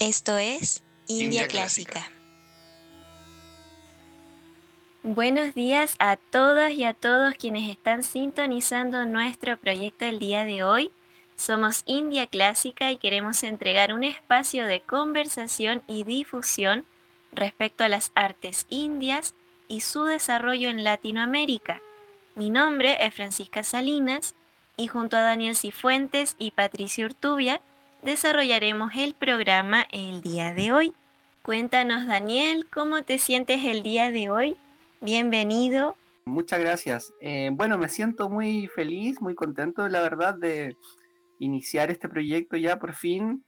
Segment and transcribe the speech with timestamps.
[0.00, 1.48] Esto es India.
[1.48, 2.08] Clásica.
[5.02, 10.62] Buenos días a todas y a todos quienes están sintonizando nuestro proyecto el día de
[10.62, 10.92] hoy.
[11.34, 16.86] Somos India Clásica y queremos entregar un espacio de conversación y difusión
[17.32, 19.34] respecto a las artes indias
[19.66, 21.82] y su desarrollo en Latinoamérica.
[22.36, 24.36] Mi nombre es Francisca Salinas
[24.76, 27.60] y junto a Daniel Cifuentes y Patricio Urtubia
[28.02, 30.94] desarrollaremos el programa el día de hoy.
[31.42, 34.56] Cuéntanos Daniel, ¿cómo te sientes el día de hoy?
[35.00, 35.96] Bienvenido.
[36.26, 37.14] Muchas gracias.
[37.20, 40.76] Eh, bueno, me siento muy feliz, muy contento, la verdad, de
[41.38, 43.44] iniciar este proyecto ya por fin,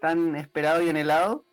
[0.00, 1.44] tan esperado y anhelado.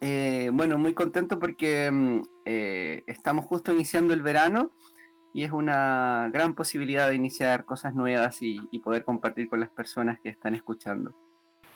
[0.00, 4.72] Eh, bueno, muy contento porque mm, eh, estamos justo iniciando el verano
[5.34, 9.70] y es una gran posibilidad de iniciar cosas nuevas y, y poder compartir con las
[9.70, 11.14] personas que están escuchando.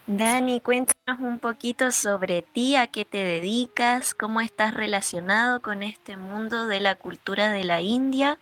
[0.09, 6.17] Dani, cuéntanos un poquito sobre ti, a qué te dedicas, cómo estás relacionado con este
[6.17, 8.39] mundo de la cultura de la India.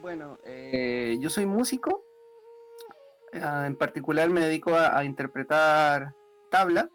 [0.00, 2.02] Bueno, eh, yo soy músico,
[3.34, 6.14] ah, en particular me dedico a, interpretar
[6.50, 6.88] tabla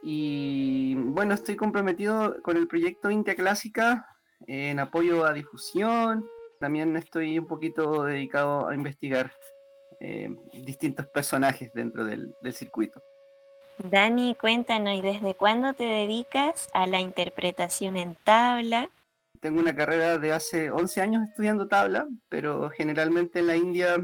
[0.00, 4.06] y bueno, estoy comprometido con el proyecto India Clásica
[4.46, 6.24] en apoyo a difusión,
[6.60, 9.32] también estoy un poquito dedicado a investigar
[9.98, 13.02] eh, distintos personajes dentro del circuito.
[13.82, 18.90] Dani, cuéntanos, ¿y desde cuándo te dedicas a la interpretación en tabla?
[19.40, 23.96] Tengo una carrera de hace 11 años estudiando tabla, pero generalmente en la India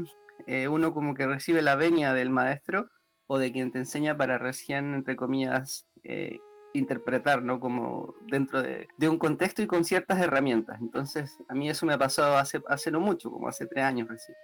[0.47, 2.89] eh, uno como que recibe la venia del maestro
[3.27, 6.39] o de quien te enseña para recién, entre comillas, eh,
[6.73, 7.59] interpretar, ¿no?
[7.59, 10.79] Como dentro de, un contexto y con ciertas herramientas.
[10.81, 14.07] Entonces, a mí eso me ha pasado hace, hace no mucho, como hace tres años
[14.07, 14.35] recién.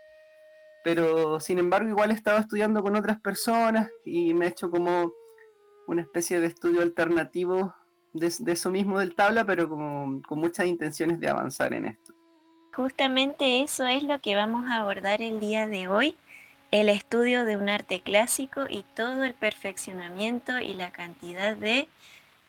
[0.84, 5.14] Pero, sin embargo, igual he estado estudiando con otras personas y me he hecho como
[5.94, 7.74] una especie de estudio alternativo
[8.12, 12.14] de, eso mismo del tabla, pero con muchas intenciones de avanzar en esto.
[12.74, 16.18] Justamente eso es lo que vamos a abordar el día de hoy,
[16.72, 21.88] el estudio de un arte clásico y todo el perfeccionamiento y la cantidad de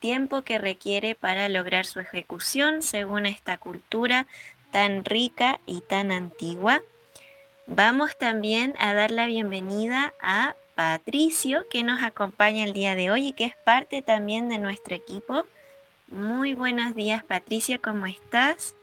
[0.00, 4.26] tiempo que requiere para lograr su ejecución según esta cultura
[4.70, 6.80] tan rica y tan antigua.
[7.66, 13.28] Vamos también a dar la bienvenida a Patricio, que nos acompaña el día de hoy
[13.28, 15.46] y que es parte también de nuestro equipo.
[16.08, 18.74] Muy buenos días, Patricia, ¿cómo estás?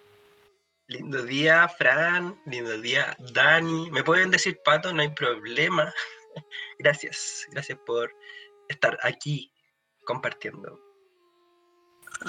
[0.87, 2.39] Lindo día, Fran.
[2.45, 3.89] Lindo día, Dani.
[3.91, 5.93] Me pueden decir Pato, no hay problema.
[6.79, 8.13] Gracias, gracias por
[8.69, 9.51] estar aquí
[10.05, 10.79] compartiendo.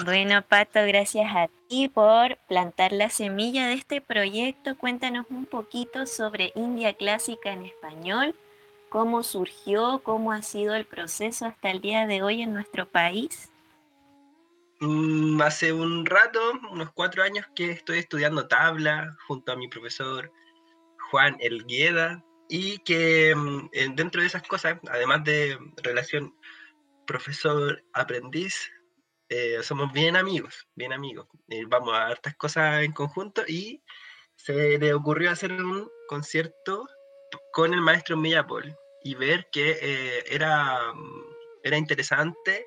[0.05, 4.77] Bueno, Pato, gracias a ti por plantar la semilla de este proyecto.
[4.77, 8.35] Cuéntanos un poquito sobre India Clásica en español
[8.93, 13.51] cómo surgió, cómo ha sido el proceso hasta el día de hoy en nuestro país?
[14.81, 16.39] Mm, hace un rato,
[16.69, 20.31] unos cuatro años, que estoy estudiando tabla junto a mi profesor
[21.09, 26.35] Juan Elgueda y que mm, dentro de esas cosas, además de relación
[27.07, 28.71] profesor-aprendiz,
[29.27, 31.27] eh, somos bien amigos, bien amigos.
[31.49, 33.81] Eh, vamos a hartas cosas en conjunto y
[34.35, 36.87] se le ocurrió hacer un concierto
[37.53, 40.79] con el maestro Millapol y ver que eh, era,
[41.63, 42.65] era interesante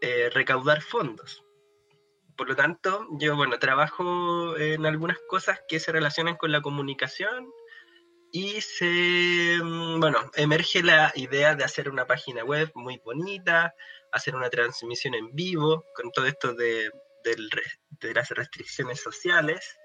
[0.00, 1.44] eh, recaudar fondos.
[2.36, 7.50] Por lo tanto, yo, bueno, trabajo en algunas cosas que se relacionan con la comunicación
[8.32, 13.74] y se, mm, bueno, emerge la idea de hacer una página web muy bonita,
[14.10, 16.90] hacer una transmisión en vivo con todo esto de,
[17.22, 17.36] de,
[18.00, 19.78] de las restricciones sociales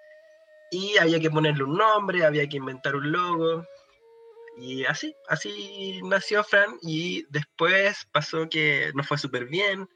[0.72, 3.66] y había que ponerle un nombre, había que inventar un logo,
[4.60, 9.90] y así, así nació Fran y después pasó que nos fue súper bien,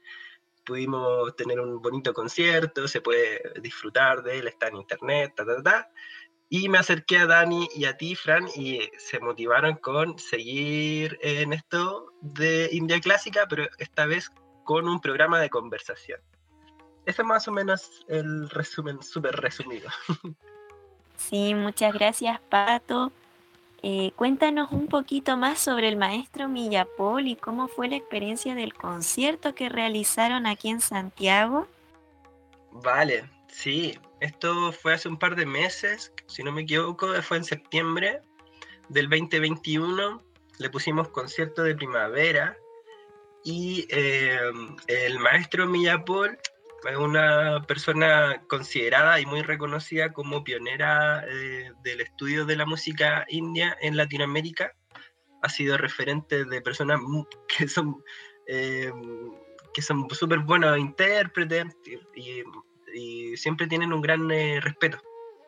[0.64, 5.62] pudimos tener un bonito concierto, se puede disfrutar de él, está en internet, ta, ta,
[5.62, 5.90] ta.
[6.48, 11.52] Y me acerqué a Dani y a ti, Fran, y se motivaron con seguir en
[11.52, 14.30] esto de India Clásica, pero esta vez
[14.62, 16.20] con un programa de conversación.
[17.06, 19.88] Ese es más o menos el resumen súper resumido.
[21.16, 23.12] Sí, muchas gracias, Pato.
[23.86, 28.72] Eh, cuéntanos un poquito más sobre el maestro Millapol y cómo fue la experiencia del
[28.72, 31.68] concierto que realizaron aquí en Santiago.
[32.72, 37.44] Vale, sí, esto fue hace un par de meses, si no me equivoco, fue en
[37.44, 38.22] septiembre
[38.88, 40.22] del 2021.
[40.60, 42.56] Le pusimos concierto de primavera
[43.44, 44.38] y eh,
[44.86, 46.38] el maestro Millapol
[46.90, 53.24] es una persona considerada y muy reconocida como pionera eh, del estudio de la música
[53.28, 54.74] india en Latinoamérica.
[55.42, 57.00] Ha sido referente de personas
[57.48, 58.02] que son
[58.46, 58.92] eh,
[59.72, 61.66] que son súper buenos intérpretes
[62.14, 62.44] y,
[63.36, 65.02] siempre tienen un gran eh, respeto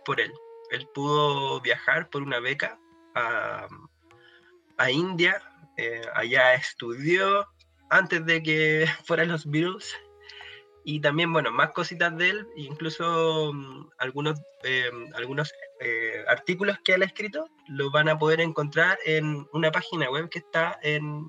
[0.04, 0.32] por él.
[0.70, 2.80] Él pudo viajar por una beca
[3.14, 3.68] a,
[4.78, 5.40] a India,
[6.14, 7.46] allá estudió
[7.88, 9.96] antes de que fueran los Beatles
[10.88, 16.94] y también, bueno, más cositas de él, incluso mm, algunos, eh, algunos eh, artículos que
[16.94, 21.28] él ha escrito, los van a poder encontrar en una página web que está en,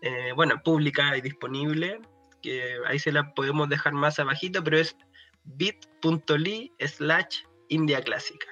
[0.00, 2.00] eh, bueno, pública y disponible,
[2.40, 4.96] que ahí se la podemos dejar más abajito, pero es
[5.44, 8.46] bit.ly slash India Clásica.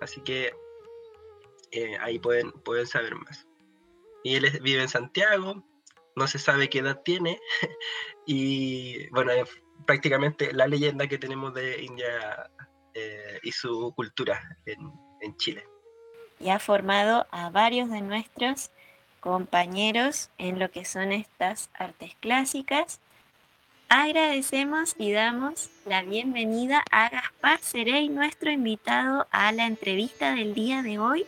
[0.00, 0.52] Así que
[1.98, 3.48] ahí pueden, pueden saber más.
[4.22, 5.64] Y él vive en Santiago,
[6.16, 7.38] no se sabe qué edad tiene,
[8.26, 9.48] y bueno, es
[9.86, 12.50] prácticamente la leyenda que tenemos de India
[12.94, 15.64] eh, y su cultura en, Chile.
[16.40, 18.72] Y ha formado a varios de nuestros
[19.20, 23.00] compañeros en lo que son estas artes clásicas.
[23.88, 30.82] Agradecemos y damos la bienvenida a Gaspar Serey, nuestro invitado a la entrevista del día
[30.82, 31.24] de hoy.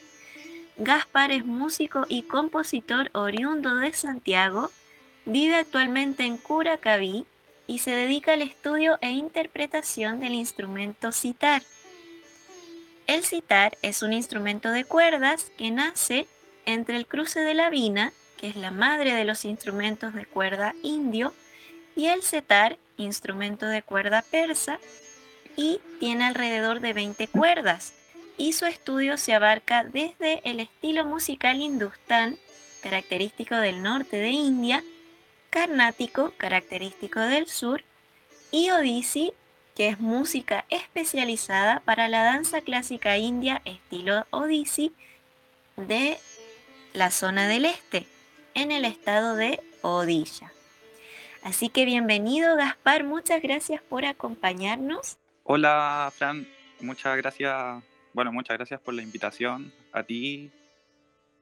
[0.76, 4.72] Gaspar es músico y compositor oriundo de Santiago.
[5.24, 7.26] Vive actualmente en Curacaví
[7.68, 11.62] y se dedica al estudio e interpretación del instrumento citar.
[13.06, 16.26] El citar es un instrumento de cuerdas que nace
[16.66, 20.74] entre el cruce de la vina, que es la madre de los instrumentos de cuerda
[20.82, 21.32] indio,
[21.94, 24.80] y el setar, instrumento de cuerda persa,
[25.56, 27.94] y tiene alrededor de 20 cuerdas
[28.36, 32.36] y su estudio se abarca desde el estilo musical hindustán,
[32.82, 34.82] característico del norte de India,
[35.50, 37.84] carnático, característico del sur,
[38.50, 39.32] y odissi,
[39.74, 44.92] que es música especializada para la danza clásica india estilo odissi
[45.76, 46.18] de
[46.92, 48.06] la zona del este,
[48.54, 50.52] en el estado de Odisha.
[51.42, 55.18] Así que bienvenido Gaspar, muchas gracias por acompañarnos.
[55.42, 56.48] Hola Fran,
[56.80, 57.82] muchas gracias
[58.14, 59.72] bueno, muchas gracias por la invitación.
[59.92, 60.50] A ti.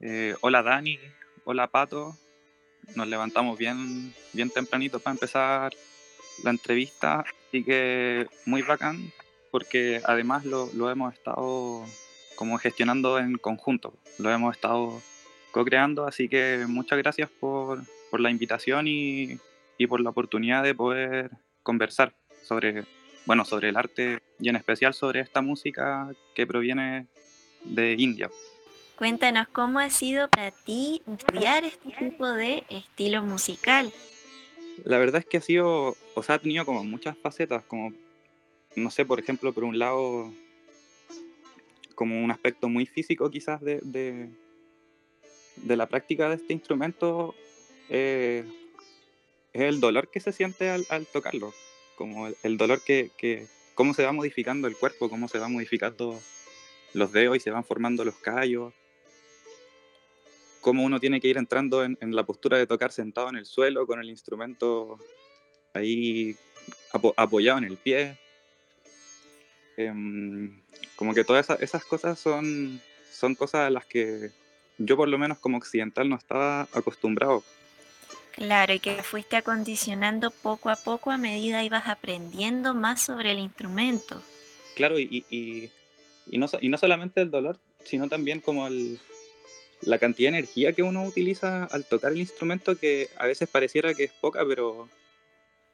[0.00, 0.98] Eh, hola Dani.
[1.44, 2.16] Hola Pato.
[2.96, 5.72] Nos levantamos bien, bien tempranito para empezar
[6.42, 7.24] la entrevista.
[7.48, 9.12] Así que muy bacán
[9.50, 11.84] porque además lo, hemos estado
[12.36, 13.92] como gestionando en conjunto.
[14.19, 15.02] Lo hemos estado
[15.50, 16.06] co-creando.
[16.06, 17.84] Así que muchas gracias por,
[18.19, 19.38] la invitación y,
[19.76, 21.30] y por la oportunidad de poder
[21.62, 22.84] conversar sobre
[23.26, 27.06] bueno, sobre el arte y en especial sobre esta música que proviene
[27.64, 28.30] de India.
[28.96, 33.92] Cuéntanos cómo ha sido para ti estudiar este tipo de estilo musical.
[34.84, 37.92] La verdad es que ha sido, o sea, ha tenido como muchas facetas, como,
[38.74, 40.32] no sé, por ejemplo, por un lado,
[41.94, 47.34] como un aspecto muy físico quizás de, de, la práctica de este instrumento,
[47.88, 48.44] eh,
[49.52, 51.52] es el dolor que se siente al tocarlo
[51.97, 56.21] como el, dolor que, que, cómo se va modificando el cuerpo, cómo se van modificando
[56.94, 58.73] los dedos y se van formando los callos,
[60.62, 63.87] cómo uno tiene que ir entrando en, la postura de tocar sentado en el suelo
[63.87, 64.99] con el instrumento
[65.75, 66.37] ahí
[67.17, 68.17] apoyado en el pie.
[69.77, 70.62] Em,
[70.97, 72.81] como que todas esas, cosas son,
[73.11, 74.31] son cosas a las que
[74.79, 77.43] yo por lo menos como occidental no estaba acostumbrado.
[78.32, 83.39] Claro, y que fuiste acondicionando poco a poco a medida ibas aprendiendo más sobre el
[83.39, 84.22] instrumento.
[84.74, 85.70] Claro, y, y,
[86.27, 88.98] y, no, y no solamente el dolor, sino también como el,
[89.82, 93.94] la cantidad de energía que uno utiliza al tocar el instrumento, que a veces pareciera
[93.94, 94.89] que es poca, pero,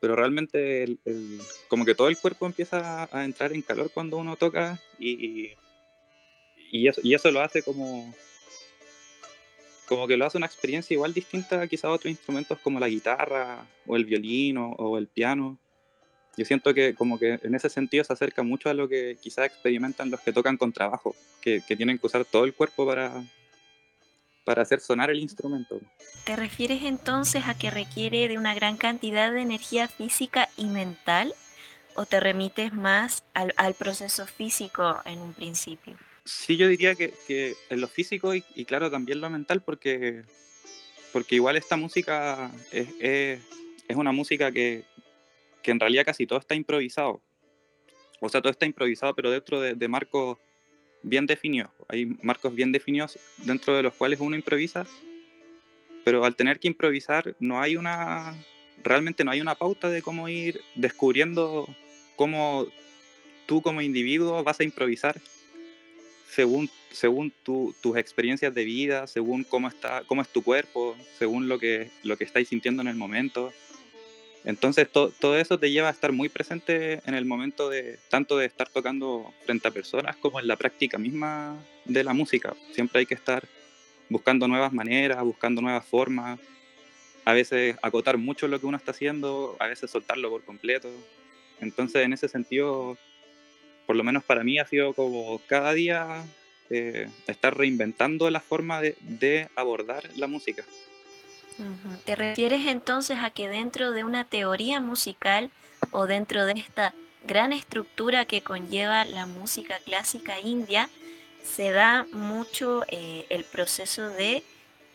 [0.00, 4.36] pero realmente el, como que todo el cuerpo empieza a entrar en calor cuando uno
[4.36, 5.52] toca y,
[6.72, 8.14] y, eso, y eso lo hace como
[9.88, 13.66] como que lo hace una experiencia igual distinta quizás a otros instrumentos como la guitarra
[13.86, 15.58] o el violín o, el piano.
[16.36, 19.46] Yo siento que como que en ese sentido se acerca mucho a lo que quizás
[19.46, 23.24] experimentan los que tocan con trabajo, que, que tienen que usar todo el cuerpo para,
[24.44, 25.80] para hacer sonar el instrumento.
[26.24, 31.34] ¿Te refieres entonces a que requiere de una gran cantidad de energía física y mental?
[31.94, 35.96] ¿O te remites más al, al proceso físico en un principio?
[36.28, 40.24] Sí, yo diría que, en lo físico y, claro también lo mental, porque,
[41.10, 43.40] porque igual esta música es,
[43.94, 44.84] una música que,
[45.64, 47.22] en realidad casi todo está improvisado.
[48.20, 50.36] O sea, todo está improvisado, pero dentro de, marcos
[51.02, 51.70] bien definidos.
[51.88, 54.86] Hay marcos bien definidos dentro de los cuales uno improvisa,
[56.04, 58.36] pero al tener que improvisar no hay una,
[58.84, 61.66] realmente no hay una pauta de cómo ir descubriendo
[62.16, 62.66] cómo
[63.46, 65.18] tú como individuo vas a improvisar
[66.28, 71.58] según, según tus experiencias de vida, según cómo, está, cómo es tu cuerpo, según lo
[71.58, 73.52] que, lo que estáis sintiendo en el momento.
[74.44, 78.46] Entonces todo eso te lleva a estar muy presente en el momento de tanto de
[78.46, 82.54] estar tocando frente a personas como en la práctica misma de la música.
[82.72, 83.46] Siempre hay que estar
[84.08, 86.38] buscando nuevas maneras, buscando nuevas formas,
[87.24, 90.88] a veces acotar mucho lo que uno está haciendo, a veces soltarlo por completo.
[91.60, 92.96] Entonces en ese sentido,
[93.88, 96.22] por lo menos para mí ha sido como cada día
[96.68, 100.62] eh, estar reinventando la forma de abordar la música.
[102.04, 105.50] ¿Te refieres entonces a que dentro de una teoría musical
[105.90, 110.90] o dentro de esta gran estructura que conlleva la música clásica india,
[111.42, 114.42] se da mucho eh, el proceso de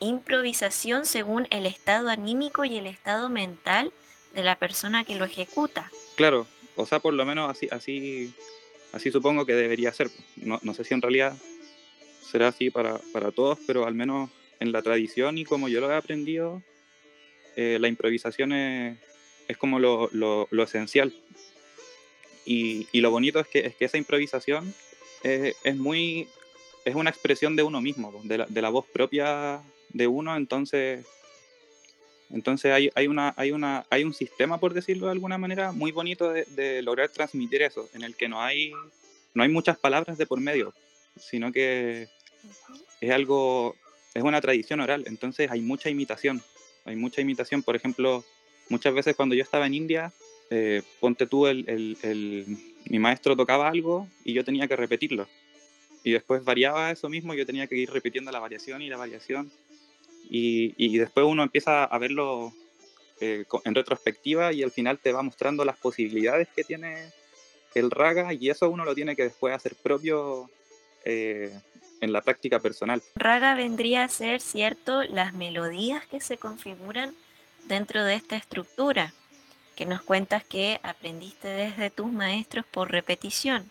[0.01, 3.91] improvisación según el estado anímico y el estado mental
[4.35, 5.89] de la persona que lo ejecuta?
[6.15, 6.45] Claro,
[6.75, 8.31] o sea, por lo menos así, así,
[8.93, 10.09] así supongo que debería ser.
[10.38, 11.35] No, no sé si en realidad
[12.31, 15.91] será así para, para todos, pero al menos en la tradición y como yo lo
[15.91, 16.63] he aprendido,
[17.57, 18.97] eh, la improvisación es,
[19.47, 21.13] es como lo, lo, esencial.
[22.45, 24.73] Y, y, lo bonito es que, es que esa improvisación
[25.23, 26.27] es, es, muy
[26.85, 31.05] es una expresión de uno mismo, de la, de la, voz propia de uno, entonces
[32.30, 35.92] entonces hay, hay, una, hay, una, hay un sistema, por decirlo de alguna manera, muy
[35.92, 38.72] bonito de, de, lograr transmitir eso, en el que no hay,
[39.34, 40.74] no hay muchas palabras de por medio,
[41.18, 42.08] sino que
[43.01, 43.75] es algo,
[44.13, 46.42] es una tradición oral, entonces hay mucha imitación.
[46.86, 48.25] Hay mucha imitación, por ejemplo,
[48.70, 50.12] muchas veces cuando yo estaba en India,
[50.50, 52.58] eh, ponte tú, el, el, el,
[52.89, 55.27] mi maestro tocaba algo y yo tenía que repetirlo.
[56.03, 59.51] Y después variaba eso mismo, yo tenía que ir repitiendo la variación y la variación.
[60.30, 62.53] Y, y después uno empieza a verlo
[63.22, 67.12] eh, en retrospectiva y al final te va mostrando las posibilidades que tiene
[67.74, 70.50] el raga y eso uno lo tiene que después hacer propio
[71.06, 71.58] eh,
[72.01, 73.01] en la práctica personal.
[73.15, 77.15] Raga vendría a ser, cierto, las melodías que se configuran
[77.68, 79.13] dentro de esta estructura,
[79.75, 83.70] que nos cuentas que aprendiste desde tus maestros por repetición.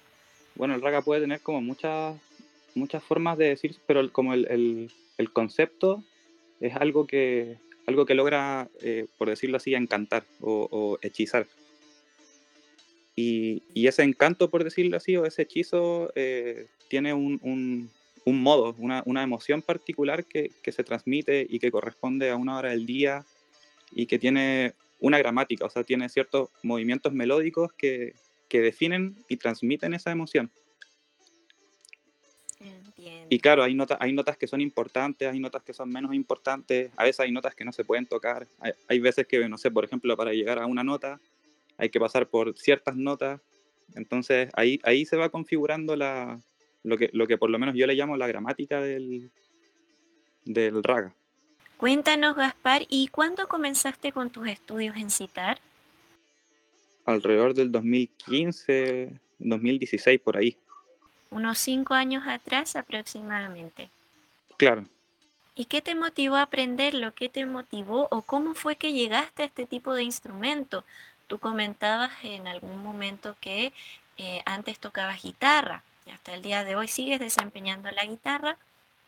[0.55, 2.17] Bueno, el raga puede tener como muchas,
[2.75, 6.03] muchas formas de decir, pero como el, el, el concepto
[6.63, 11.47] es algo que, algo que logra, eh, por decirlo así, encantar o, o hechizar.
[13.17, 17.91] Y, y, ese encanto, por decirlo así, o ese hechizo, eh, tiene un, un,
[18.25, 22.57] un modo, una, una, emoción particular que, que, se transmite y que corresponde a una
[22.57, 23.27] hora del día
[23.91, 28.15] y que tiene una gramática, o sea, tiene ciertos movimientos melódicos que,
[28.49, 30.51] que definen y transmiten esa emoción.
[33.03, 33.27] Entiendo.
[33.31, 36.93] Y claro, hay, nota, hay notas que son importantes, hay notas que son menos importantes,
[36.97, 39.71] a veces hay notas que no se pueden tocar, hay, hay veces que, no sé,
[39.71, 41.21] por ejemplo, para llegar a una nota
[41.79, 43.41] hay que pasar por ciertas notas,
[43.95, 46.41] entonces ahí, ahí se va configurando la,
[46.85, 49.31] lo que, lo que por lo menos yo le llamo la gramática del,
[50.45, 51.15] del raga.
[51.77, 55.59] Cuéntanos, Gaspar, ¿y cuándo comenzaste con tus estudios en citar?
[57.05, 60.57] Alrededor del 2015, 2016, por ahí.
[61.33, 63.91] Unos cinco años atrás aproximadamente.
[64.59, 64.87] Claro.
[65.55, 67.15] ¿Y qué te motivó a aprenderlo?
[67.15, 70.85] ¿Qué te motivó o cómo fue que llegaste a este tipo de instrumento?
[71.27, 73.73] Tú comentabas en algún momento que
[74.19, 78.57] eh, antes tocabas guitarra hasta el día de hoy sigues desempeñando la guitarra,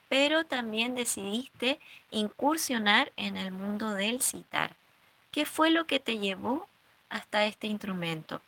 [0.08, 1.78] pero también decidiste
[2.10, 4.76] incursionar en el mundo del citar.
[5.30, 6.68] ¿Qué fue lo que te llevó
[7.08, 8.40] hasta este instrumento?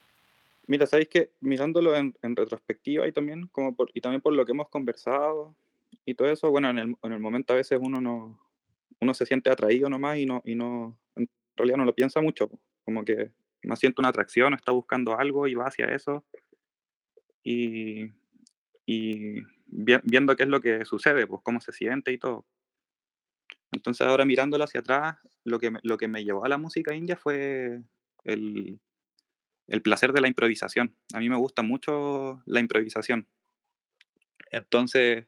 [0.67, 4.45] Mira, sabéis que mirándolo en, en, retrospectiva y también, como por, y también por lo
[4.45, 5.55] que hemos conversado
[6.05, 8.41] y todo eso, bueno, en el, en el momento a veces uno no
[9.01, 12.51] uno se siente atraído nomás y no, y no, en realidad no lo piensa mucho,
[12.85, 13.31] como que
[13.63, 16.25] no siente una atracción, está buscando algo y va hacia eso.
[17.43, 18.13] Y,
[18.87, 22.47] y viendo qué es lo que sucede, pues cómo se siente y todo.
[23.73, 27.17] Entonces ahora mirándolo hacia atrás, lo que, lo que me llevó a la música india
[27.17, 27.83] fue
[28.25, 28.81] el,
[29.69, 30.95] el placer de la improvisación.
[31.13, 33.27] A mí me gusta mucho la improvisación.
[34.51, 35.27] Entonces,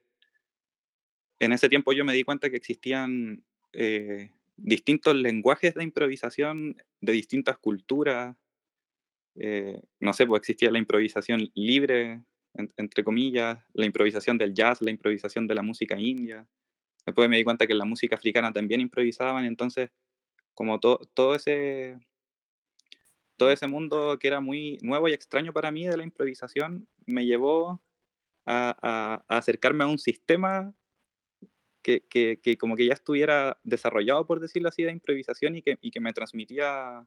[1.38, 7.12] en ese tiempo yo me di cuenta que existían eh, distintos lenguajes de improvisación de
[7.12, 8.37] distintas culturas.
[9.37, 12.23] Eh, no sé, pues existía la improvisación libre,
[12.54, 16.47] entre comillas, la improvisación del jazz, la improvisación de la música india.
[17.07, 19.90] Después me di cuenta que en la música africana también improvisaban, entonces
[20.54, 21.99] como to, todo ese
[23.38, 27.25] todo ese mundo que era muy nuevo y extraño para mí de la improvisación me
[27.25, 27.80] llevó
[28.45, 30.75] a, a, a acercarme a un sistema
[31.83, 35.78] que, que, que, como que ya estuviera desarrollado, por decirlo así, de improvisación y que,
[35.80, 37.07] y que me transmitía,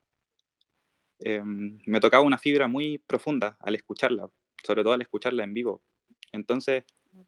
[1.19, 4.27] eh, me tocaba una fibra muy profunda al escucharla
[4.63, 5.81] sobre todo al escucharla en vivo.
[6.31, 6.83] Entonces,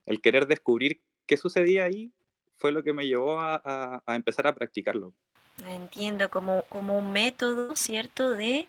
[0.05, 2.12] el querer descubrir qué sucedía ahí
[2.57, 5.13] fue lo que me llevó a, a, a empezar a practicarlo.
[5.67, 8.67] Entiendo, como, como un método, ¿cierto?, de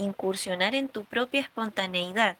[0.00, 2.36] incursionar en tu propia espontaneidad,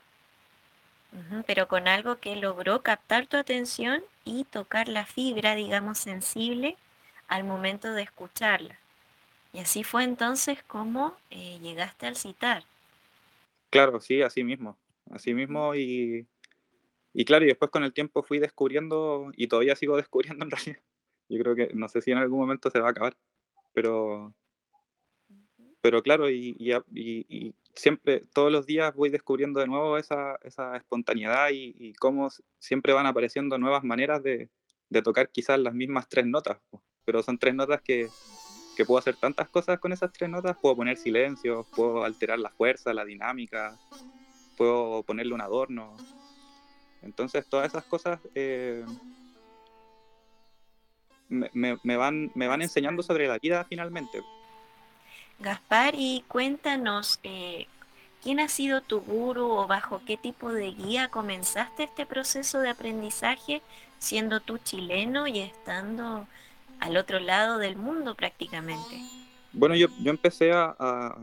[1.47, 6.77] pero con algo que logró captar tu atención y tocar la fibra, digamos, sensible
[7.29, 8.79] al momento de escucharla.
[9.53, 12.65] Y así fue entonces como eh, llegaste al citar.
[13.71, 14.77] Claro, sí, así mismo.
[15.11, 16.27] Así mismo y,
[17.13, 20.83] y claro, y después con el tiempo fui descubriendo y todavía sigo descubriendo en realidad.
[21.29, 23.17] Yo creo que no sé si en algún momento se va a acabar,
[23.73, 24.35] pero.
[25.81, 26.75] Pero claro, y, y,
[27.29, 32.29] y- siempre, todos los días voy descubriendo de nuevo esa, esa espontaneidad y, y cómo
[32.59, 34.51] siempre van apareciendo nuevas maneras de,
[34.91, 36.59] de tocar quizás las mismas tres notas,
[37.05, 38.09] pero son tres notas que,
[38.87, 42.95] puedo hacer tantas cosas con esas tres notas, puedo poner silencios, puedo alterar la fuerza,
[42.95, 43.77] la dinámica,
[44.57, 45.99] puedo ponerle un adorno.
[47.03, 48.83] Entonces todas esas cosas eh,
[51.29, 54.23] me van, me van enseñando sobre la vida finalmente.
[55.41, 57.67] Gaspar, y cuéntanos, eh,
[58.23, 62.69] ¿quién ha sido tu guru o bajo qué tipo de guía comenzaste este proceso de
[62.71, 63.63] aprendizaje
[63.99, 66.27] siendo tú chileno y estando
[66.79, 69.01] al otro lado del mundo prácticamente?
[69.53, 71.19] Bueno, yo, yo empecé a, a-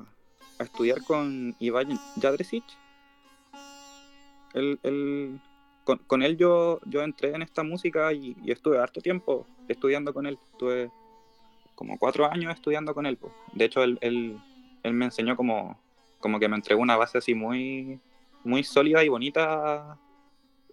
[0.60, 2.64] estudiar con Iván Jadresic.
[4.56, 5.40] Él,
[5.84, 10.12] con, con él yo, yo entré en esta música y, y estuve harto tiempo estudiando
[10.14, 10.40] con él.
[10.54, 10.90] Estuve
[11.78, 13.20] como cuatro años estudiando con él.
[13.54, 14.40] De hecho, él,
[14.84, 15.80] me enseñó como,
[16.40, 18.00] que me entregó una base así muy,
[18.64, 19.96] sólida y bonita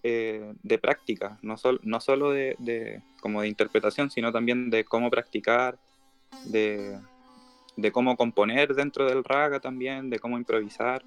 [0.02, 5.78] eh, de práctica, no, sol- solo de, como de interpretación, sino también de cómo practicar,
[6.46, 6.98] de,
[7.92, 11.04] cómo componer dentro del raga también, de cómo improvisar.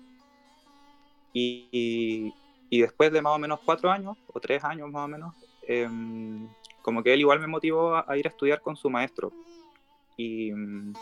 [1.34, 2.34] Y,
[2.70, 5.34] después de más o menos cuatro años, o tres años más o menos,
[5.68, 6.48] em,
[6.84, 9.34] como que él igual me motivó a ir a estudiar con su maestro.
[10.18, 10.94] Y, mm,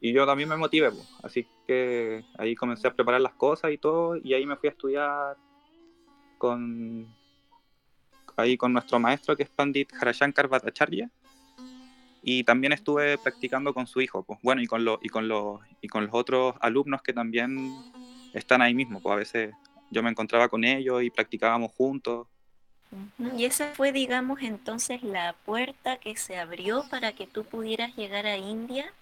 [0.00, 0.90] y yo también me motivé,
[1.22, 4.72] así que ahí comencé a preparar las cosas y todo, y ahí me fui a
[4.72, 5.36] estudiar
[6.36, 7.08] con,
[8.36, 11.10] ahí con nuestro maestro que es Pandit Harashankar Bhattacharya
[12.22, 15.60] y también estuve practicando con su hijo, pues bueno, y con, lo, y, con los,
[15.82, 17.74] y con los otros alumnos que también
[18.32, 19.54] están ahí mismo, pues a veces
[19.90, 22.26] yo me encontraba con ellos y practicábamos juntos.
[23.36, 28.26] Y esa fue, digamos, entonces la puerta que se abrió para que tú pudieras llegar
[28.26, 28.92] a India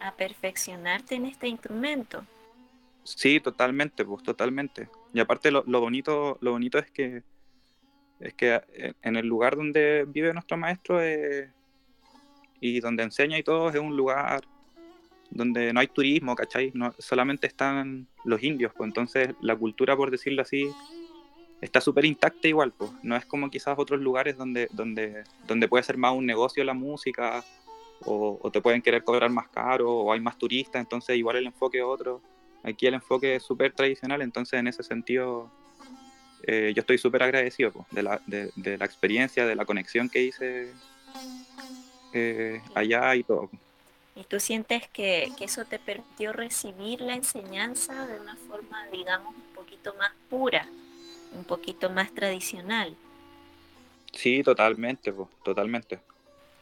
[0.00, 2.24] a perfeccionarte en este instrumento.
[3.04, 4.88] Sí, totalmente, pues totalmente.
[5.12, 7.22] Y aparte lo, lo bonito, lo bonito es que
[8.20, 11.50] es que eh, en el lugar donde vive nuestro maestro eh,
[12.60, 14.44] y donde enseña y todo es un lugar
[15.30, 16.70] donde no hay turismo, ¿cachai?
[16.74, 20.70] No, solamente están los indios, pues entonces la cultura, por decirlo así,
[21.60, 22.90] está súper intacta igual, pues.
[23.02, 26.74] No es como quizás otros lugares donde, donde, donde puede ser más un negocio la
[26.74, 27.44] música,
[28.04, 31.46] o, o te pueden querer cobrar más caro, o hay más turistas, entonces igual el
[31.46, 32.20] enfoque es otro.
[32.62, 35.50] Aquí el enfoque es súper tradicional, entonces en ese sentido
[36.46, 40.72] eh, yo estoy súper agradecido de, la, de la experiencia, de la conexión que hice
[42.12, 43.50] eh, allá y todo.
[44.16, 49.34] Y tú sientes que, que eso te permitió recibir la enseñanza de una forma, digamos,
[49.34, 50.68] un poquito más pura,
[51.34, 52.96] un poquito más tradicional.
[54.12, 56.00] Sí, totalmente, totalmente.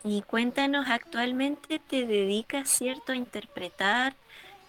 [0.05, 4.15] Y cuéntanos, actualmente te dedicas, ¿cierto?, a interpretar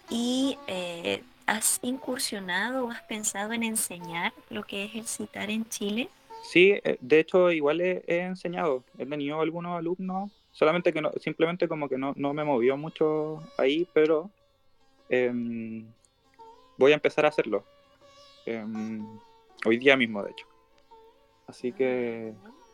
[0.08, 5.68] y eh, has incursionado o has pensado en enseñar lo que es el citar en
[5.68, 6.08] Chile.
[6.42, 11.10] Sí, eh, de hecho igual he, he enseñado, he tenido algunos alumnos, solamente que no,
[11.20, 14.30] simplemente como que no, no me movió mucho ahí, pero
[15.08, 15.84] em,
[16.76, 17.64] voy a empezar a hacerlo.
[18.46, 19.04] em,
[19.64, 20.46] hoy día mismo, de hecho.
[21.46, 22.32] Así que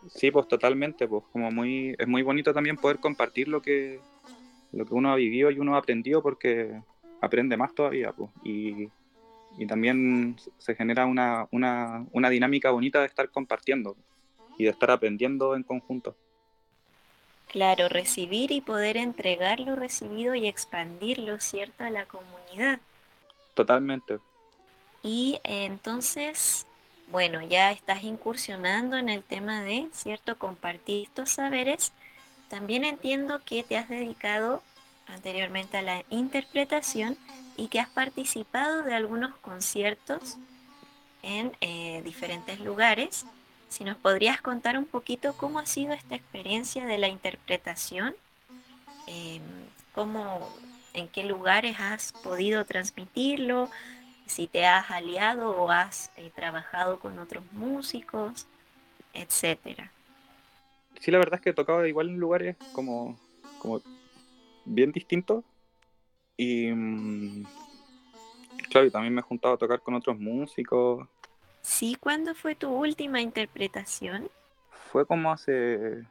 [0.08, 4.00] sí, pues totalmente, pues como muy, es muy bonito también poder compartir lo que,
[4.72, 6.80] lo que uno ha vivido y uno ha aprendido porque
[7.20, 8.30] aprende más todavía, pues.
[8.44, 8.88] Y,
[9.58, 13.96] y también se genera una, una, una dinámica bonita de estar compartiendo
[14.56, 16.16] y de estar aprendiendo en conjunto.
[17.48, 22.78] Claro, recibir y poder entregar lo recibido y expandirlo, ¿cierto?, a la comunidad.
[23.54, 24.18] Totalmente.
[25.02, 26.66] Y eh, entonces,
[27.10, 31.92] bueno, ya estás incursionando en el tema de, ¿cierto?, compartir estos saberes.
[32.48, 34.62] También entiendo que te has dedicado
[35.06, 37.16] anteriormente a la interpretación
[37.56, 40.36] y que has participado de algunos conciertos
[41.22, 43.26] en eh, diferentes lugares.
[43.68, 48.14] Si nos podrías contar un poquito cómo ha sido esta experiencia de la interpretación,
[49.06, 49.40] eh,
[49.94, 50.48] cómo,
[50.94, 53.70] en qué lugares has podido transmitirlo,
[54.30, 58.46] si te has aliado o has eh, trabajado con otros músicos,
[59.12, 59.90] etcétera.
[61.00, 63.18] Sí, la verdad es que he tocado igual en lugares como,
[63.58, 63.82] como
[64.64, 65.42] bien distinto.
[66.36, 67.44] Y mm,
[68.70, 71.08] claro, y también me he juntado a tocar con otros músicos.
[71.60, 74.30] Sí, ¿cuándo fue tu última interpretación?
[74.92, 76.04] Fue como hace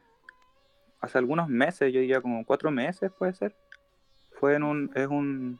[1.00, 3.56] hace algunos meses, yo diría como cuatro meses puede ser.
[4.38, 5.58] Fue en un, es un,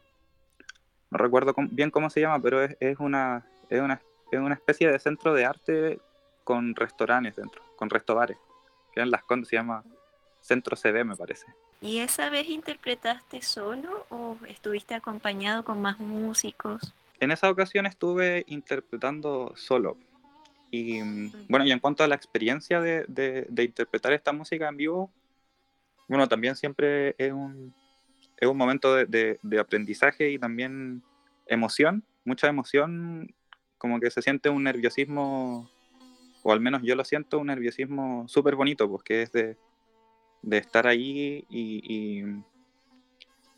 [1.11, 4.91] no recuerdo bien cómo se llama, pero es, es, una, es, una, es una especie
[4.91, 6.01] de centro de arte
[6.45, 8.39] con restaurantes dentro, con restobares,
[8.93, 9.85] que en Las Condes se llama
[10.41, 11.47] Centro CD me parece.
[11.81, 16.95] ¿Y esa vez interpretaste solo o estuviste acompañado con más músicos?
[17.19, 19.97] En esa ocasión estuve interpretando solo.
[20.71, 21.01] Y
[21.49, 25.11] bueno, y en cuanto a la experiencia de, de, de interpretar esta música en vivo,
[26.07, 27.75] bueno, también siempre es un,
[28.41, 31.03] es un momento de, de, aprendizaje y también
[31.47, 33.35] emoción, mucha emoción,
[33.77, 35.71] como que se siente un nerviosismo,
[36.43, 39.57] o al menos yo lo siento, un nerviosismo súper bonito, porque es de,
[40.43, 42.25] de estar ahí y, y,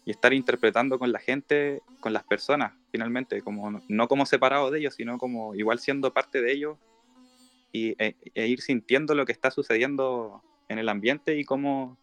[0.05, 4.81] y, estar interpretando con la gente, con las personas, finalmente, como, no como separado de
[4.81, 6.77] ellos, sino como igual siendo parte de ellos
[7.71, 11.97] y, e, e ir sintiendo lo que está sucediendo en el ambiente y cómo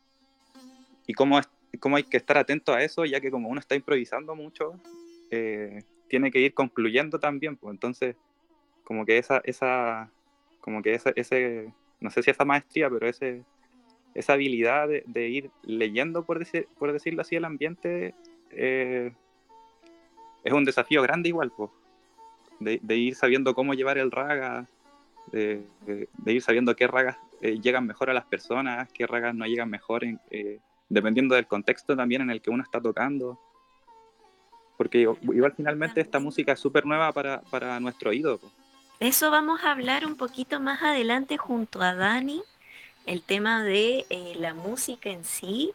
[1.10, 1.42] y cómo,
[1.80, 4.80] cómo hay que estar atento a eso, ya que como uno está improvisando mucho,
[5.32, 7.74] eh, tiene que ir concluyendo también, pues.
[7.74, 8.16] Entonces
[8.90, 10.10] como que esa, esa,
[10.62, 13.44] como que ese, ese, no sé si esa maestría, pero ese,
[14.16, 18.16] esa habilidad de, ir leyendo, por, decir, por decirlo así, el ambiente,
[18.50, 19.14] eh,
[20.44, 21.70] es un desafío grande igual, pues,
[22.60, 24.66] de, ir sabiendo cómo llevar el raga,
[25.32, 25.62] de,
[26.26, 30.04] ir sabiendo qué ragas eh, llegan mejor a las personas, qué ragas no llegan mejor
[30.90, 33.40] dependiendo del contexto también en el que uno está tocando.
[34.78, 38.40] Porque igual finalmente esta música es súper nueva para, para, nuestro oído.
[39.00, 42.42] Eso vamos a hablar un poquito más adelante junto a Dani,
[43.06, 45.74] el tema de eh, la música en sí.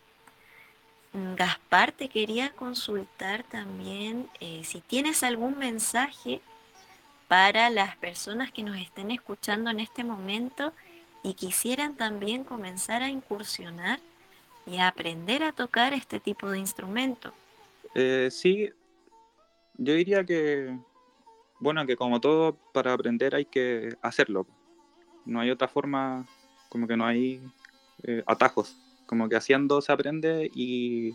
[1.36, 6.40] Gaspar, te quería consultar también eh, si tienes algún mensaje
[7.28, 10.72] para las personas que nos estén escuchando en este momento
[11.22, 14.00] y quisieran también comenzar a incursionar
[14.66, 17.32] y aprender a tocar este tipo de instrumento.
[17.94, 18.70] Eh, sí,
[19.76, 20.76] yo diría que,
[21.60, 24.46] bueno, que como todo, para aprender hay que hacerlo.
[25.24, 26.26] No hay otra forma,
[26.68, 27.40] como que no hay
[28.02, 28.76] eh, atajos.
[29.06, 31.12] Como que haciendo se aprende y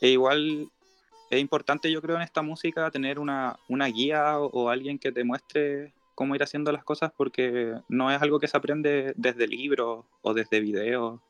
[0.00, 0.70] e igual
[1.30, 5.12] es importante, yo creo, en esta música tener una, una guía o, o, alguien que
[5.12, 9.48] te muestre cómo ir haciendo las cosas porque no es algo que se aprende desde
[9.48, 11.20] libros o desde videos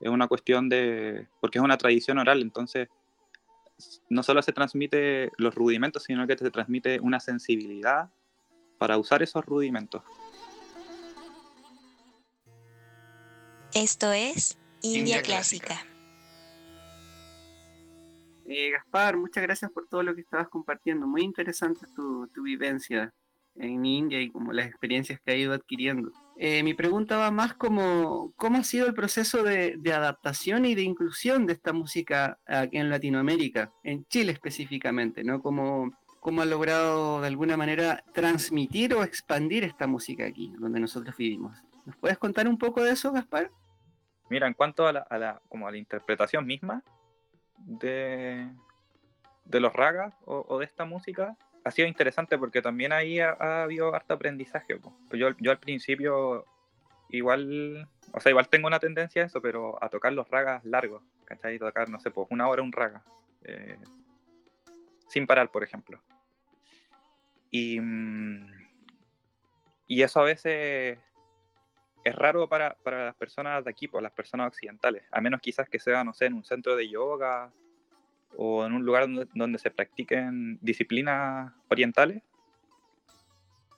[0.00, 2.88] es una cuestión de, porque es una tradición oral, entonces
[4.08, 8.10] no solo se transmite los rudimentos, sino que se transmite una sensibilidad
[8.78, 10.02] para usar esos rudimentos.
[13.74, 15.84] Esto es India, Clásica.
[18.46, 21.06] Eh, Gaspar, muchas gracias por todo lo que estabas compartiendo.
[21.06, 23.12] Muy interesante tu, tu vivencia
[23.56, 26.12] en India y como las experiencias que ha ido adquiriendo.
[26.36, 30.82] Eh, mi pregunta va más como, ¿cómo ha sido el proceso de, adaptación y de
[30.82, 35.40] inclusión de esta música aquí en Latinoamérica, en Chile específicamente, ¿no?
[35.40, 41.16] ¿Cómo, cómo ha logrado de alguna manera transmitir o expandir esta música aquí, donde nosotros
[41.16, 41.56] vivimos?
[41.86, 43.50] ¿Nos puedes contar un poco de eso, Gaspar?
[44.28, 46.82] Mira, en cuanto a la, como a la interpretación misma
[47.58, 48.50] de,
[49.44, 53.94] de los ragas o de esta música, ha sido interesante porque también ahí ha, habido
[53.94, 54.76] harto aprendizaje.
[54.76, 56.46] Pues yo, yo al principio
[57.08, 61.02] igual, o sea, igual tengo una tendencia a eso, pero a tocar los ragas largos,
[61.24, 61.58] ¿cachai?
[61.58, 63.02] Tocar, no sé, pues una hora un raga,
[63.44, 63.78] eh,
[65.08, 66.02] sin parar, por ejemplo.
[67.50, 68.46] Y, mm,
[69.86, 70.98] y eso a veces
[72.04, 75.68] es raro para, para, las personas de aquí, pues las personas occidentales, a menos quizás
[75.68, 77.50] que sea, no sé, en un centro de yoga
[78.36, 82.22] o en un lugar donde, se practiquen disciplinas orientales.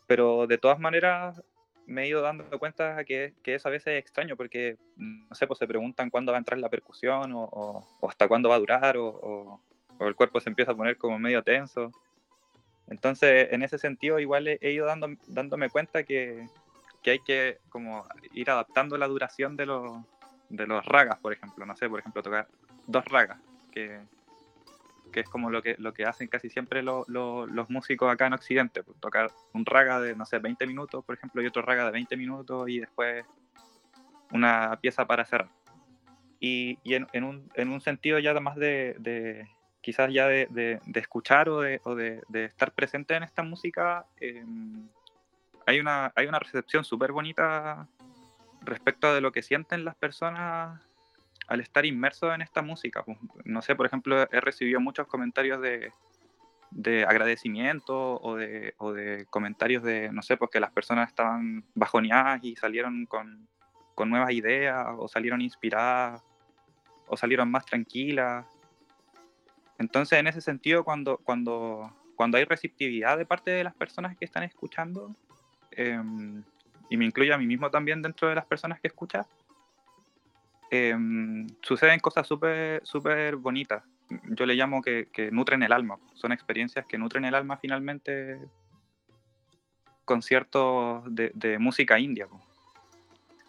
[0.07, 1.43] Pero de todas maneras
[1.87, 5.47] me he ido dando cuenta que, que eso a veces es extraño porque, no sé,
[5.47, 7.45] pues se preguntan cuándo va a entrar la percusión o,
[8.01, 9.07] o, hasta cuándo va a durar o,
[9.99, 11.91] o, el cuerpo se empieza a poner como medio tenso.
[12.89, 16.47] Entonces, en ese sentido, igual he, ido dando, dándome cuenta que,
[17.03, 19.99] que, hay que como ir adaptando la duración de los,
[20.51, 21.65] de los ragas, por ejemplo.
[21.67, 22.47] No sé, por ejemplo, tocar
[22.87, 23.39] dos ragas,
[23.73, 24.01] que,
[25.17, 28.83] que es como lo que, lo que hacen casi siempre los músicos acá en Occidente,
[28.83, 31.93] pues, tocar un raga de, no sé, 20 minutos, por ejemplo, y otro raga de
[31.93, 33.25] 20 minutos y después
[34.31, 35.49] una pieza para cerrar.
[36.39, 39.49] Y, y en, en, un, en, un, sentido ya más de, de
[39.81, 44.87] quizás ya de, de, escuchar o, de, o de, estar presente en esta música, em,
[45.65, 47.89] hay, una, hay una recepción súper bonita
[48.61, 50.87] respecto de lo que sienten las personas
[51.47, 53.03] al estar inmerso en esta música.
[53.05, 55.93] Pues, no sé, por ejemplo, he recibido muchos comentarios de,
[56.71, 61.65] de agradecimiento o de, o de, comentarios de, no sé, pues que las personas estaban
[61.75, 63.49] bajoneadas y salieron con,
[63.95, 66.23] con nuevas ideas o salieron inspiradas
[67.07, 68.47] o salieron más tranquilas.
[69.79, 74.25] Entonces, en ese sentido, cuando, cuando, cuando hay receptividad de parte de las personas que
[74.25, 75.15] están escuchando,
[75.71, 76.43] em,
[76.89, 79.25] y me incluye a mí mismo también dentro de las personas que escuchan,
[80.71, 83.83] em, suceden cosas súper super bonitas.
[84.31, 85.99] Yo le llamo que, nutren el alma.
[86.15, 88.39] Son experiencias que nutren el alma finalmente
[90.05, 92.29] conciertos de, de música india.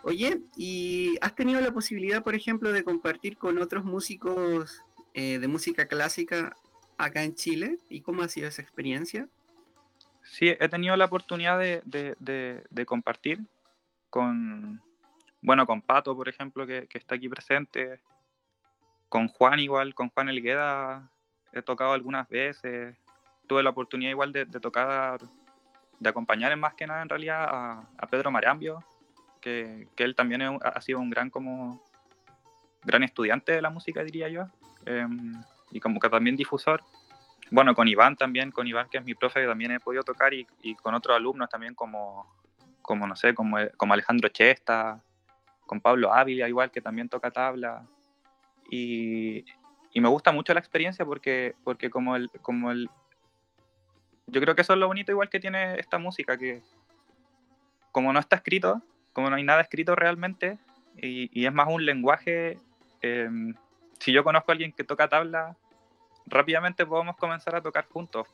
[0.08, 4.82] Oye, ¿y has tenido la posibilidad, por ejemplo, de compartir con otros músicos
[5.14, 6.56] eh, de música clásica
[6.98, 7.78] acá en Chile?
[7.90, 9.28] ¿Y cómo ha sido esa experiencia?
[10.24, 13.42] Sí, he tenido la oportunidad de, compartir
[14.10, 14.82] con,
[15.42, 18.00] bueno, con Pato, por ejemplo, que, está aquí presente,
[19.10, 21.12] con Juan igual, con Juan Elgueda
[21.54, 22.96] he tocado algunas veces,
[23.48, 25.20] tuve la oportunidad igual de, tocar,
[26.00, 27.48] de acompañar en más que nada en realidad
[27.98, 28.84] a, Pedro Marambio,
[29.42, 31.82] que, él también ha sido un gran como
[32.84, 34.48] gran estudiante de la música, diría yo.
[34.86, 35.34] Em,
[35.72, 36.82] y como que también difusor.
[37.52, 40.48] Bueno, con Iván también, con Iván que es mi profe, también he podido tocar y,
[40.62, 42.34] y con otros alumnos también como,
[42.82, 45.04] como no sé, como, como Alejandro Chesta,
[45.68, 47.86] con Pablo Ávila igual que también toca tabla.
[48.72, 49.46] Y,
[49.94, 52.88] me gusta mucho la experiencia porque, porque como, el, como el...
[54.28, 56.62] Yo creo que eso es lo bonito igual que tiene esta música, que
[57.92, 60.60] como no está escrito, como no hay nada escrito realmente,
[60.98, 62.60] y, es más un lenguaje
[63.02, 63.30] eh,
[64.00, 65.56] si yo conozco a alguien que toca tabla,
[66.26, 68.28] rápidamente podemos comenzar a tocar juntos.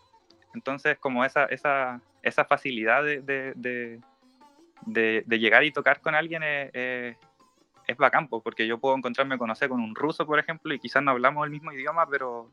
[0.54, 4.02] Entonces, como esa, esa, esa facilidad de,
[4.86, 6.72] de, llegar y tocar con alguien es,
[7.88, 7.98] es,
[8.30, 11.52] porque yo puedo encontrarme, conocer con un ruso, por ejemplo, y quizás no hablamos el
[11.52, 12.50] mismo idioma, pero,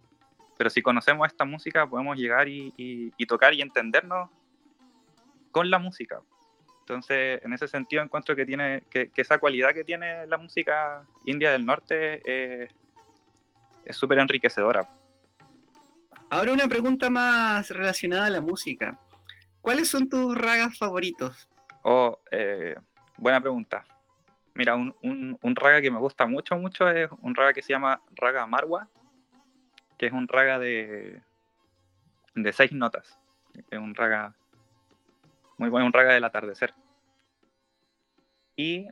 [0.58, 4.30] pero si conocemos esta música, podemos llegar y, y, tocar y entendernos
[5.50, 6.20] con la música.
[6.80, 11.52] Entonces, en ese sentido, encuentro que, tiene, que, esa cualidad que tiene la música india
[11.52, 12.68] del norte
[13.84, 14.88] es súper enriquecedora.
[16.30, 18.98] Ahora una pregunta más relacionada a la música.
[19.60, 21.48] ¿Cuáles son tus ragas favoritos?
[21.82, 22.76] Oh, eh,
[23.16, 23.84] buena pregunta.
[24.54, 28.02] Mira, un, un, raga que me gusta mucho, mucho es un raga que se llama
[28.14, 28.88] Raga Marwa,
[29.96, 31.22] que es un raga de,
[32.34, 33.18] de seis notas.
[33.70, 34.34] Es un raga
[35.56, 36.74] muy bueno, un raga del atardecer.
[38.56, 38.88] Y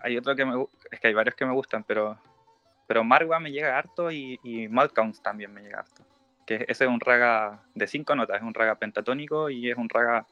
[0.00, 2.18] hay otro que me es que hay varios que me gustan, pero
[2.86, 6.02] pero Marwa me llega harto y, y Malcounts también me llega harto.
[6.46, 9.88] Que ese es un raga de cinco notas, es un raga pentatónico y es un
[9.88, 10.26] raga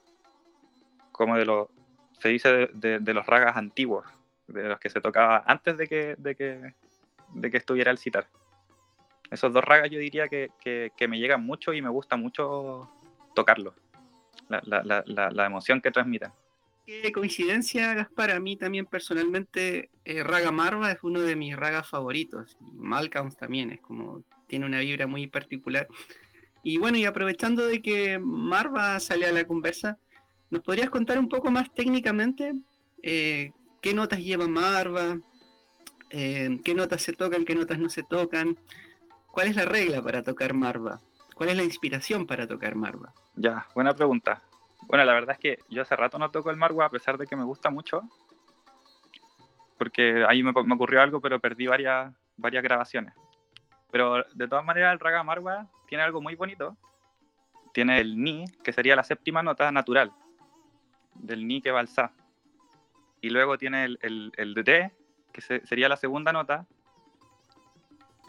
[1.17, 1.69] como de los,
[2.21, 4.07] se dice de, los ragas antiguos,
[4.47, 6.75] de los que se tocaba antes de que, de que,
[7.35, 8.29] de que estuviera el citar.
[9.31, 12.89] Esos dos ragas yo diría que, que, me llegan mucho y me gusta mucho
[13.35, 13.75] tocarlos,
[14.49, 16.31] la, la, la, la emoción que transmiten.
[16.87, 18.31] Qué coincidencia, Gaspar.
[18.31, 22.57] A mí también personalmente eh, Raga Marva es uno de mis ragas favoritos.
[22.61, 25.89] Y Malcolm también es como, tiene una vibra muy particular.
[26.63, 29.99] Y bueno, y aprovechando de que Marva sale a la conversa,
[30.51, 32.55] ¿nos podrías contar un poco más técnicamente
[33.03, 35.19] eh, qué notas lleva Marva?
[36.11, 38.57] Eh, ¿Qué notas se tocan, qué notas no se tocan?
[39.31, 41.01] ¿Cuál es la regla para tocar Marva?
[41.35, 43.13] ¿Cuál es la inspiración para tocar Marva?
[43.35, 44.43] Ya, buena pregunta.
[44.89, 47.27] Bueno, la verdad es que yo hace rato no toco el Marwa, a pesar de
[47.27, 48.03] que me gusta mucho.
[49.79, 53.15] Porque ahí me, ocurrió algo, pero perdí varias, varias grabaciones.
[53.91, 56.77] Pero de todas maneras, el Raga Marwa tiene algo muy bonito.
[57.75, 60.13] Tiene el Ni, que sería la séptima nota natural.
[61.21, 62.13] Del Ni que va al Sa.
[63.21, 64.55] Y luego tiene el, el, el
[65.33, 66.67] que sería la segunda nota.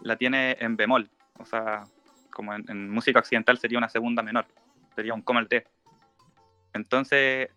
[0.01, 1.09] La tiene en bemol.
[1.39, 1.83] O sea,
[2.31, 4.45] como en, música occidental sería una segunda menor.
[4.95, 5.65] Sería un el D
[6.77, 7.49] entonces,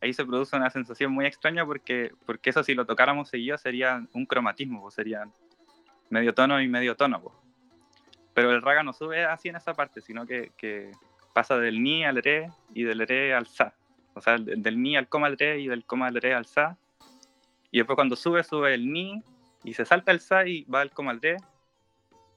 [0.00, 4.02] ahí se produce una sensación muy extraña porque, porque eso si lo tocáramos seguido sería
[4.14, 5.28] un cromatismo, pues sería
[6.08, 7.20] medio tono y medio tono.
[7.20, 7.34] Pues.
[8.32, 10.90] Pero el raga no sube así en esa parte, sino que, que
[11.34, 13.74] pasa del ni al re y del re al sa.
[14.14, 16.76] O sea, del, ni al coma al y del coma al re al sa.
[17.70, 19.22] Y después cuando sube, sube el ni
[19.64, 21.36] y se salta el sa y va al coma al re.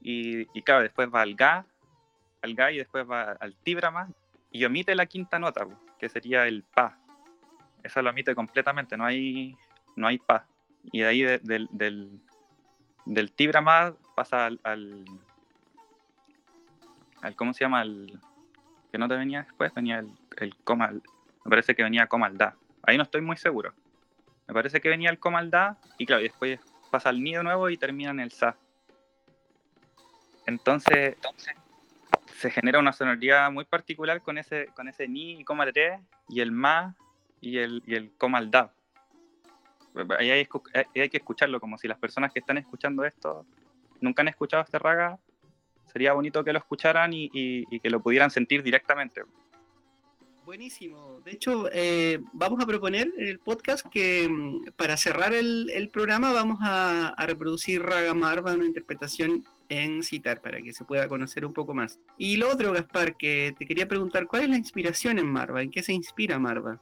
[0.01, 1.65] Y, y claro, después va al ga,
[2.41, 4.09] al ga y después va al tibrama
[4.51, 5.67] y omite la quinta nota,
[5.99, 6.97] que sería el pa.
[7.83, 9.55] Esa lo omite completamente, no hay,
[9.95, 10.45] no hay pa.
[10.91, 12.19] Y de ahí del, del,
[13.05, 15.05] del tibra más pasa al, al,
[17.35, 17.81] ¿Cómo se llama?
[17.81, 18.19] El,
[18.91, 20.91] que no te venía después, venía el, el coma.
[21.47, 22.57] Me parece que venía coma al da.
[22.83, 23.73] Ahí no estoy muy seguro.
[24.49, 26.59] Me parece que venía el coma al da y claro, y después
[26.91, 28.57] pasa al ni de nuevo y termina en el sa.
[30.45, 31.15] Entonces,
[32.35, 36.41] se genera una sonoridad muy particular con ese, con ese ni y coma re y
[36.41, 36.95] el ma
[37.39, 38.73] y el, y el coma al da.
[40.19, 40.49] Ahí hay,
[40.95, 43.45] hay, que escucharlo, como si las personas que están escuchando esto
[44.01, 45.17] nunca han escuchado este raga,
[45.85, 49.23] sería bonito que lo escucharan y que lo pudieran sentir directamente.
[50.47, 51.19] Buenísimo.
[51.25, 56.31] De hecho, eh, vamos a proponer en el podcast que mm, para cerrar el, programa
[56.31, 61.51] vamos a, reproducir Raga Marva, una interpretación en citar para que se pueda conocer un
[61.51, 61.99] poco más.
[62.17, 65.61] Y lo otro, Gaspar, que te quería preguntar, ¿cuál es la inspiración en Marva?
[65.61, 66.81] ¿En qué se inspira Marva?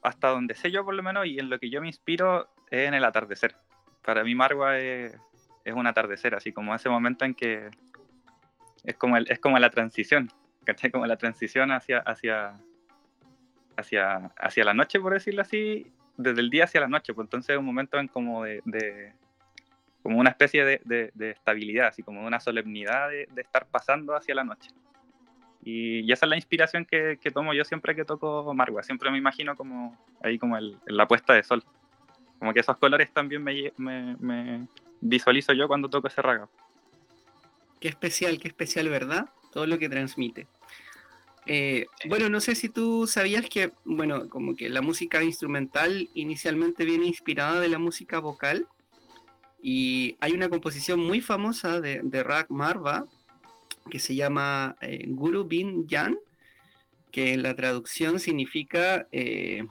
[0.00, 2.86] Hasta donde sé yo por lo menos y en lo que yo me inspiro es
[2.86, 3.56] en el atardecer.
[4.04, 5.12] Para mí Marva es,
[5.74, 7.68] un atardecer, así como ese momento en que
[8.84, 10.30] es como, el, es como la transición,
[10.64, 10.92] ¿cachai?
[10.92, 12.60] Como la transición hacia, hacia,
[13.76, 15.86] hacia, hacia la noche, por decirlo así,
[16.16, 18.62] desde el día hacia la noche, pues entonces es un momento en como de,
[20.02, 20.80] como una especie de,
[21.14, 24.70] de, estabilidad, así como una solemnidad de, estar pasando hacia la noche.
[25.62, 29.18] Y, esa es la inspiración que, que, tomo yo siempre que toco Margua, siempre me
[29.18, 31.62] imagino como ahí como el, la puesta de sol,
[32.38, 34.66] como que esos colores también me, me, me
[35.00, 36.48] visualizo yo cuando toco ese raga.
[37.80, 39.28] Qué especial, qué especial, ¿verdad?
[39.52, 40.46] Todo lo que transmite.
[41.46, 46.84] Eh, bueno, no sé si tú sabías que, bueno, como que la música instrumental inicialmente
[46.84, 48.66] viene inspirada de la música vocal
[49.62, 53.06] y hay una composición muy famosa de, de Rag Marva
[53.88, 56.18] que se llama eh, Guru Bin Jan,
[57.12, 59.64] que en la traducción significa eh,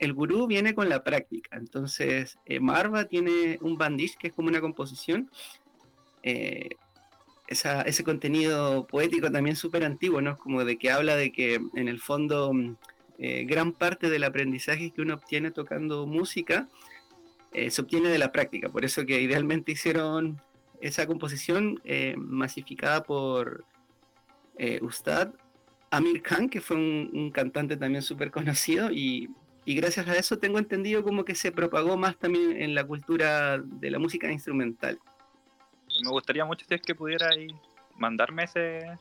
[0.00, 1.56] el gurú viene con la práctica.
[1.56, 5.30] Entonces, Marva tiene un bandish que es como una composición
[7.46, 10.38] ese contenido poético también súper antiguo, ¿no?
[10.38, 12.76] Como de que habla de que en el fondo mm,
[13.18, 16.68] eh, gran parte del aprendizaje que uno obtiene tocando música
[17.52, 18.68] eh, se obtiene de la práctica.
[18.70, 20.40] Por eso que idealmente hicieron
[20.80, 23.64] esa composición eh, masificada por
[24.82, 25.32] Ustad
[25.90, 29.28] Amir Khan, que fue un, cantante también súper conocido y
[29.66, 33.90] gracias a eso tengo entendido como que se propagó más también en la cultura de
[33.90, 35.00] la música instrumental
[36.02, 37.28] me gustaría mucho si es que pudiera
[37.96, 38.98] mandarme ese.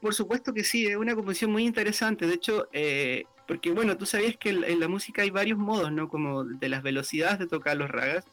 [0.00, 2.26] Por supuesto que sí, es una composición muy interesante.
[2.26, 6.08] De hecho, eh, porque bueno, tú sabías que en la música hay varios modos, ¿no?
[6.08, 8.24] Como de las velocidades de tocar los ragas,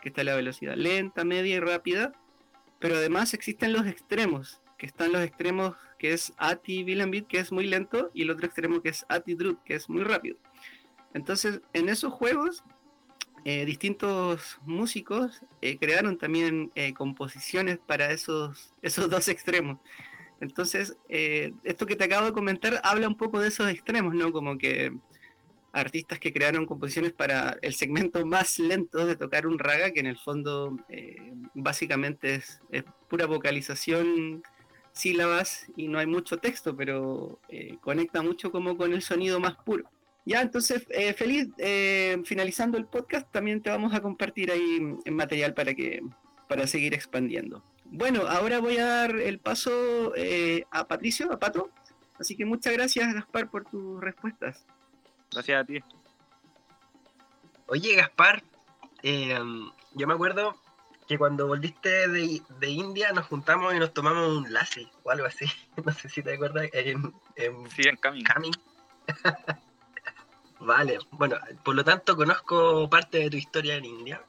[0.00, 2.12] que está la velocidad lenta, media y rápida,
[2.78, 7.52] pero además existen los extremos, que están los extremos que es Ati Vilambit, que es
[7.52, 10.36] muy lento, y el otro extremo que es Ati Drut, que es muy rápido.
[11.14, 12.62] Entonces, en esos juegos
[13.48, 19.78] eh, distintos músicos eh, crearon también eh, composiciones para esos, esos dos extremos.
[20.40, 24.32] Entonces, esto que te acabo de comentar habla un poco de esos extremos, ¿no?
[24.32, 24.92] Como que
[25.72, 30.06] artistas que crearon composiciones para el segmento más lento de tocar un raga, que en
[30.06, 30.76] el fondo
[31.54, 34.42] básicamente es, es, pura vocalización,
[34.90, 37.38] sílabas y no hay mucho texto, pero
[37.80, 39.88] conecta mucho como con el sonido más puro.
[40.26, 45.14] Ya, entonces, eh, feliz, eh, finalizando el podcast, también te vamos a compartir ahí en
[45.14, 46.02] material para que
[46.48, 47.62] para seguir expandiendo.
[47.84, 51.70] Bueno, ahora voy a dar el paso eh, a Patricio, a Pato.
[52.18, 54.66] Así que muchas gracias, Gaspar, por tus respuestas.
[55.30, 55.78] Gracias a ti.
[57.68, 58.42] Oye, Gaspar,
[59.04, 60.56] yo me acuerdo
[61.06, 65.46] que cuando volviste de, India nos juntamos y nos tomamos un lassi o algo así.
[65.84, 66.68] No sé si te acuerdas.
[66.72, 67.12] En,
[67.68, 68.24] sí, en Camin.
[70.60, 74.24] Vale, bueno, por lo tanto conozco parte de tu historia en India.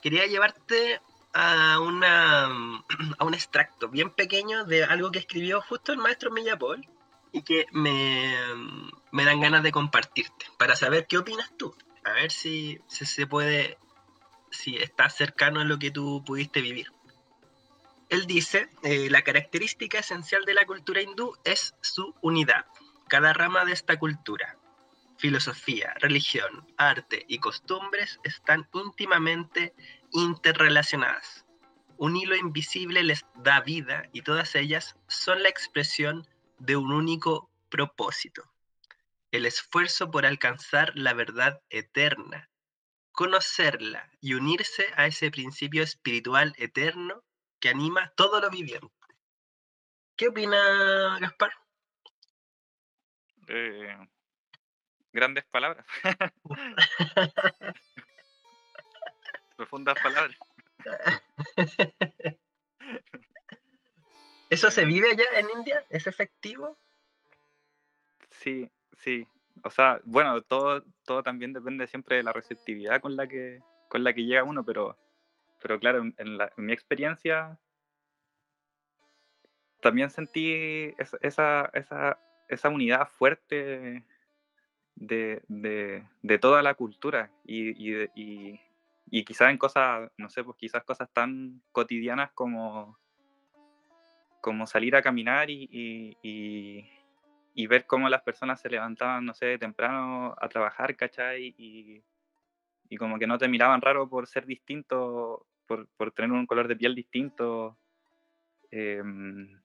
[0.00, 1.00] Quería llevarte
[1.32, 2.46] a, una,
[3.18, 6.86] a un extracto bien pequeño de algo que escribió justo el maestro Millapol
[7.32, 8.34] y que me,
[9.12, 11.74] me dan ganas de compartirte para saber qué opinas tú.
[12.04, 13.78] A ver si, se puede,
[14.50, 16.90] si está cercano a lo que tú pudiste vivir.
[18.08, 22.64] Él dice, eh, la característica esencial de la cultura hindú es su unidad.
[23.06, 24.58] Cada rama de esta cultura,
[25.20, 29.74] filosofía, religión, arte y costumbres están íntimamente
[30.12, 31.44] interrelacionadas.
[31.98, 36.26] Un hilo invisible les da vida y todas ellas son la expresión
[36.58, 38.50] de un único propósito,
[39.30, 42.48] el esfuerzo por alcanzar la verdad eterna,
[43.12, 47.22] conocerla y unirse a ese principio espiritual eterno
[47.60, 48.88] que anima todo lo viviente.
[50.16, 51.52] ¿Qué opina Gaspar?
[53.48, 53.96] Eh,
[55.12, 55.86] Grandes palabras.
[59.56, 60.36] Profundas palabras.
[64.50, 65.84] ¿Eso se vive allá en India?
[65.90, 66.76] ¿Es efectivo?
[68.30, 69.26] Sí, sí.
[69.62, 74.02] O sea, bueno, todo, todo también depende siempre de la receptividad con la que, con
[74.02, 74.96] la que llega uno, pero,
[75.62, 77.58] pero claro, en, mi experiencia
[79.80, 84.04] también sentí esa, esa, esa, unidad fuerte
[85.00, 88.60] de, de, toda la cultura y, y,
[89.10, 92.96] y, quizás en cosas, no sé, pues quizás cosas tan cotidianas como,
[94.40, 96.16] como salir a caminar y,
[97.54, 101.54] y ver cómo las personas se levantaban, no sé, temprano a trabajar, ¿cachai?
[101.58, 102.02] Y,
[102.88, 106.68] y como que no te miraban raro por ser distinto, por, por tener un color
[106.68, 107.78] de piel distinto.
[108.70, 109.60] Em,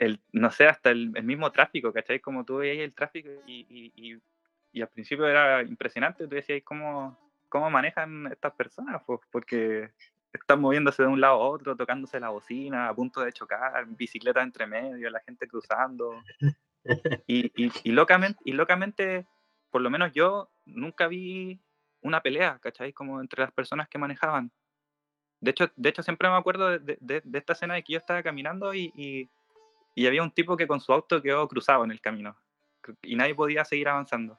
[0.00, 2.20] el, no sé, hasta el, el, mismo tráfico, ¿cachai?
[2.20, 4.20] Como tú veías el tráfico y, y,
[4.72, 7.18] y, al principio era impresionante, tú decías, ¿cómo,
[7.48, 9.02] cómo manejan estas personas?
[9.06, 9.90] Pues porque
[10.32, 14.42] están moviéndose de un lado a otro, tocándose la bocina, a punto de chocar, bicicleta
[14.42, 16.22] entre medio, la gente cruzando.
[17.26, 19.26] Y, y, locamente, y locamente,
[19.72, 21.60] por lo menos yo nunca vi
[22.00, 22.92] una pelea, ¿cachai?
[22.92, 24.52] Como entre las personas que manejaban.
[25.40, 28.22] De hecho, de hecho siempre me acuerdo de, de, esta escena de que yo estaba
[28.22, 29.28] caminando y,
[29.96, 32.36] y, había un tipo que con su auto quedó cruzado en el camino
[33.02, 34.38] y nadie podía seguir avanzando.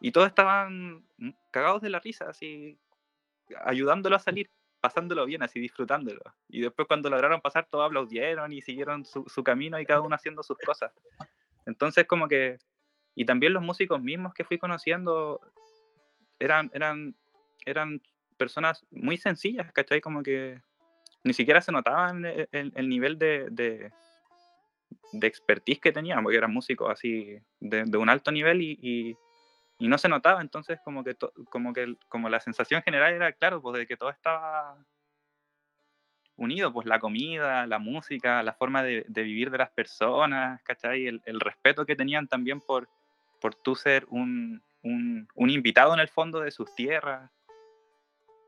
[0.00, 1.06] Y todos estaban
[1.50, 2.78] cagados de la risa, así,
[3.64, 6.20] ayudándolo a salir, pasándolo bien, así, disfrutándolo.
[6.48, 10.14] Y después cuando lograron pasar, todos aplaudieron y siguieron su, su camino y cada uno
[10.14, 10.92] haciendo sus cosas.
[11.64, 12.58] Entonces, como que,
[13.14, 15.40] y también los músicos mismos que fui conociendo
[16.38, 17.14] eran, eran,
[17.64, 18.02] eran
[18.36, 20.00] personas muy sencillas, ¿cachai?
[20.00, 20.60] Como que
[21.22, 23.92] ni siquiera se notaban el, el, nivel de, de,
[25.12, 29.16] de, expertise que tenían, porque eran músicos así de, de un alto nivel y, y,
[29.78, 31.16] y, no se notaba, entonces como que,
[31.50, 34.76] como que como la sensación general era, claro, pues de que todo estaba
[36.36, 41.06] unido, pues la comida, la música, la forma de, vivir de las personas, ¿cachai?
[41.06, 42.88] El, el, respeto que tenían también por,
[43.40, 47.30] por tú ser un, un, un, invitado en el fondo de sus tierras.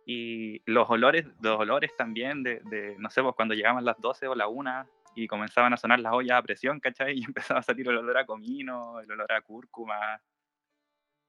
[0.07, 4.29] Y los olores, los olores también de, de no sé, pues cuando llegaban las 12
[4.29, 7.15] o la 1 y comenzaban a sonar las ollas a presión, ¿cachai?
[7.19, 10.21] Y empezaba a salir el olor a comino, el olor a cúrcuma.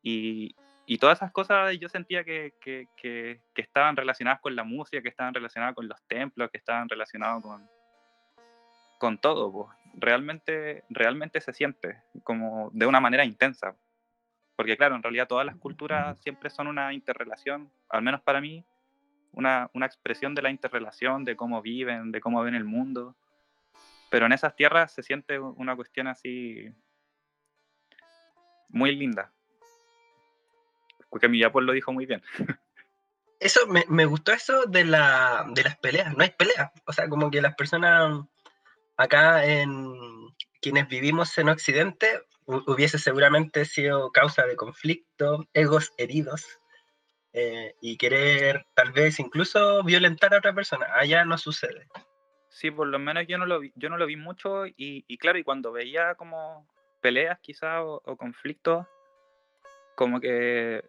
[0.01, 0.55] Y,
[0.85, 5.09] y todas esas cosas yo sentía que, que, que, estaban relacionadas con la música, que
[5.09, 7.67] estaban relacionadas con los templos, que estaban relacionados con,
[8.99, 9.51] con todo.
[9.51, 9.77] Pues.
[9.95, 13.75] Realmente, realmente se siente como de una manera intensa.
[14.55, 18.63] Porque claro, en realidad todas las culturas siempre son una interrelación, al menos para mí,
[19.33, 23.15] una, una expresión de la interrelación, de cómo viven, de cómo ven el mundo.
[24.15, 26.73] Pero en esas tierras se siente una cuestión así
[28.69, 29.35] muy linda
[31.09, 32.23] porque mi pues lo dijo muy bien.
[33.39, 36.15] Eso, me, me, gustó eso de, la, de las peleas.
[36.15, 36.71] No hay peleas.
[36.85, 38.21] O sea, como que las personas
[38.95, 46.45] acá en quienes vivimos en Occidente hubiese seguramente sido causa de conflicto, egos heridos
[47.33, 50.87] eh, y querer tal vez incluso violentar a otra persona.
[50.95, 51.87] Allá no sucede.
[52.55, 55.17] Sí, por lo menos yo no lo vi, yo no lo vi mucho y, y
[55.17, 56.65] claro, y cuando veía como
[57.01, 58.87] peleas quizás o, conflictos,
[59.97, 60.81] como que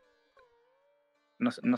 [1.40, 1.76] no, no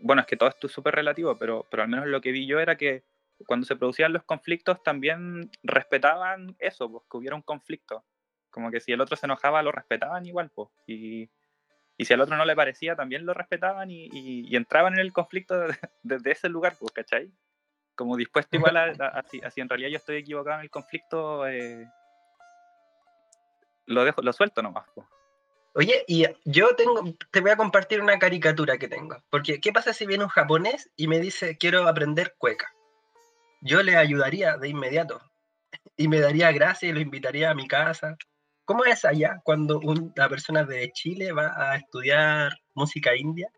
[0.00, 2.46] bueno, es que todo esto es súper relativo, pero, pero al menos lo que vi
[2.46, 3.02] yo era que
[3.48, 8.04] cuando se producían los conflictos también respetaban eso, pues, que hubiera un conflicto.
[8.50, 10.68] Como que si el otro se enojaba, lo respetaban igual, pues.
[10.86, 11.30] Y,
[11.96, 15.12] y si al otro no le parecía, también lo respetaban y, y, entraban en el
[15.12, 15.56] conflicto
[16.04, 17.32] desde, ese lugar, pues, ¿cachai?
[17.96, 18.84] Como dispuesto igual a,
[19.18, 21.88] así, así, en realidad yo estoy equivocado en el conflicto, eh,
[23.86, 25.06] lo dejo, lo suelto nomás, pues.
[25.74, 29.22] Oye, y yo tengo, te voy a compartir una caricatura que tengo.
[29.28, 32.72] Porque, ¿qué pasa si viene un japonés y me dice, quiero aprender cueca?
[33.60, 35.20] Yo le ayudaría de inmediato.
[35.98, 38.16] Y me daría gracias y lo invitaría a mi casa.
[38.64, 43.50] ¿Cómo es allá cuando una persona de Chile va a estudiar música india?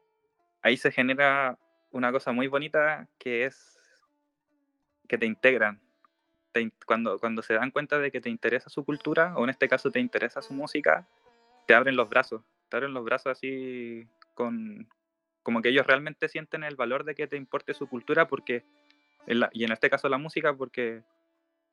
[0.62, 1.56] Ahí se genera
[1.90, 3.77] una cosa muy bonita que es
[5.08, 5.80] que te integran.
[6.86, 9.90] cuando, cuando se dan cuenta de que te interesa su cultura, o en este caso
[9.90, 11.08] te interesa su música,
[11.66, 14.88] te abren los brazos, te abren los brazos así con
[15.42, 18.64] como que ellos realmente sienten el valor de que te importe su cultura porque
[19.52, 21.02] y en este caso la música porque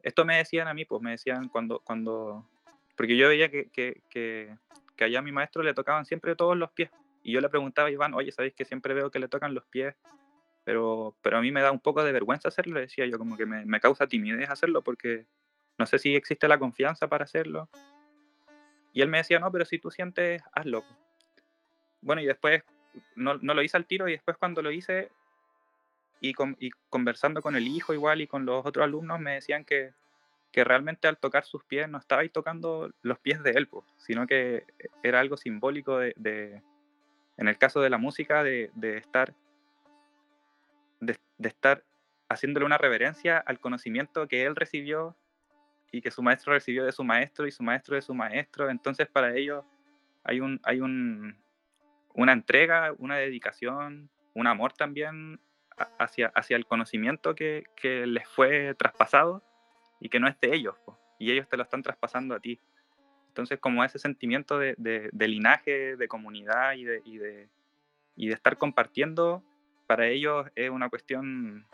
[0.01, 2.47] esto me decían a mí, pues me decían cuando cuando
[2.95, 4.57] porque yo veía que, que, que,
[5.03, 6.89] allá a mi maestro le tocaban siempre todos los pies
[7.23, 9.65] y yo le preguntaba a Iván, oye, ¿sabéis que siempre veo que le tocan los
[9.65, 9.95] pies?
[10.65, 13.45] Pero, pero a mí me da un poco de vergüenza hacerlo, decía yo, como que
[13.45, 15.25] me, me causa timidez hacerlo porque
[15.77, 17.69] no sé si existe la confianza para hacerlo
[18.95, 20.85] y él me decía, no, pero si tú sientes, hazlo.
[21.99, 22.63] Bueno, y después
[23.13, 25.11] no, no lo hice al tiro y después cuando lo hice
[26.21, 29.65] y, con, y, conversando con el hijo igual y con los otros alumnos me decían
[29.65, 29.91] que,
[30.53, 34.27] que realmente al tocar sus pies no estaba ahí tocando los pies de él, sino
[34.27, 34.63] que
[35.03, 36.61] era algo simbólico de, de,
[37.35, 39.33] en el caso de la música, de, de estar
[41.37, 41.83] de estar
[42.29, 45.15] haciéndole una reverencia al conocimiento que él recibió
[45.91, 48.69] y que su maestro recibió de su maestro y su maestro de su maestro.
[48.69, 49.63] Entonces para ellos
[50.23, 51.37] hay, un, hay un,
[52.13, 55.39] una entrega, una dedicación, un amor también
[55.99, 59.43] hacia, hacia el conocimiento que, que les fue traspasado
[59.99, 60.75] y que no es de ellos,
[61.19, 62.59] y ellos te lo están traspasando a ti.
[63.29, 67.49] Entonces, como ese sentimiento de, de, linaje, de comunidad y de, y de,
[68.15, 69.43] y de estar compartiendo,
[69.87, 71.67] para ellos es una cuestión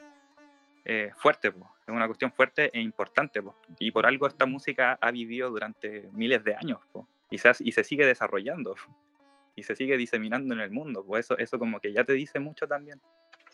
[0.85, 1.53] eh, fuerte, es
[1.87, 3.41] una cuestión fuerte e importante.
[3.79, 6.79] Y por algo esta música ha vivido durante miles de años
[7.29, 8.75] y, se, y se sigue desarrollando
[9.55, 11.03] y se sigue diseminando en el mundo.
[11.05, 13.01] Pues eso, eso como que ya te dice mucho también.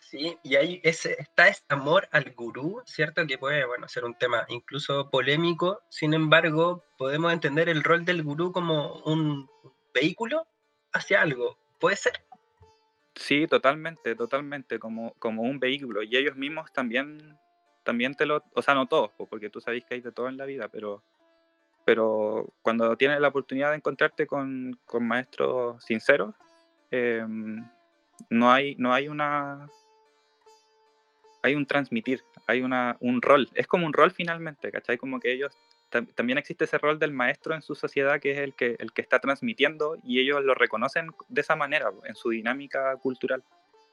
[0.09, 3.27] Sí, y ahí ese, está ese amor al gurú, ¿cierto?
[3.27, 8.23] Que puede, bueno, ser un tema incluso polémico, sin embargo, podemos entender el rol del
[8.23, 9.49] gurú como un
[9.93, 10.47] vehículo
[10.93, 12.13] hacia algo, ¿puede ser?
[13.17, 16.03] Sí, totalmente, totalmente, como, como un vehículo.
[16.03, 17.37] Y ellos mismos también,
[17.83, 20.37] también te lo, o sea, no todos, porque tú sabes que hay de todo en
[20.37, 21.03] la vida, pero,
[21.83, 26.35] pero cuando tienes la oportunidad de encontrarte con, con maestros sinceros,
[26.91, 27.67] em,
[28.29, 29.67] no, hay, no hay una
[31.43, 34.97] hay un transmitir, hay una, un rol, es como un rol finalmente, ¿cachai?
[34.97, 35.57] Como que ellos,
[35.89, 39.01] también existe ese rol del maestro en su sociedad que es el que, el que
[39.01, 43.43] está transmitiendo y ellos lo reconocen de esa manera, en su dinámica cultural,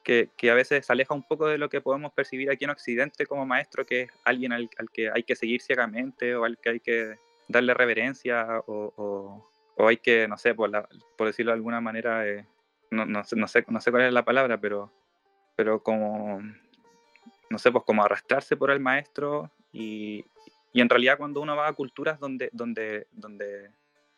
[0.03, 2.71] que, que, a veces se aleja un poco de lo que podemos percibir aquí en
[2.71, 6.69] Occidente como maestro, que es alguien al, que hay que seguir ciegamente o al que
[6.69, 7.15] hay que
[7.47, 10.87] darle reverencia o, o, hay que, no sé, por, la,
[11.17, 12.45] por decirlo de alguna manera, eh,
[12.91, 14.91] no, no, no, sé, no sé cuál es la palabra, pero,
[15.55, 16.41] pero como
[17.49, 20.25] no sé, pues como arrastrarse por el maestro y,
[20.75, 23.71] y, en realidad cuando uno va a culturas donde, donde, donde,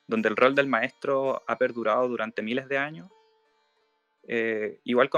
[0.07, 3.09] donde el rol del maestro ha perdurado durante miles de años,
[4.29, 5.09] eh, igual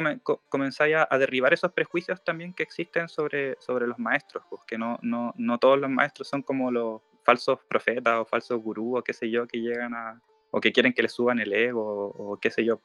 [0.49, 4.99] comenzáis a, derribar esos prejuicios también que existen sobre, sobre los maestros, pues que no,
[5.01, 9.13] no, no todos los maestros son como los falsos profetas o falsos gurús o qué
[9.13, 10.21] sé yo que llegan a,
[10.51, 12.81] o que quieren que le suban el ego o, qué sé yo.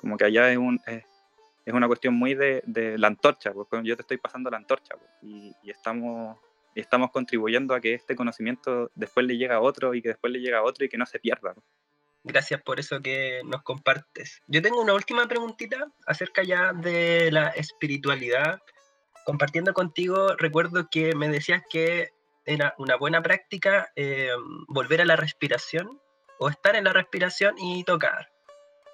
[0.00, 0.80] Como que allá es un,
[1.66, 4.94] es una cuestión muy de, de la antorcha, porque yo te estoy pasando la antorcha
[5.20, 6.38] y, estamos,
[6.80, 10.40] estamos contribuyendo a que este conocimiento después le llegue a otro y que después le
[10.40, 11.54] llegue a otro y que no se pierda.
[12.24, 14.42] Gracias por eso que nos compartes.
[14.48, 18.60] Yo tengo una última preguntita acerca ya de la espiritualidad.
[19.24, 22.10] Compartiendo contigo, recuerdo que me decías que
[22.44, 24.30] era una buena práctica eh,
[24.68, 26.00] volver a la respiración
[26.38, 28.28] o estar en la respiración y tocar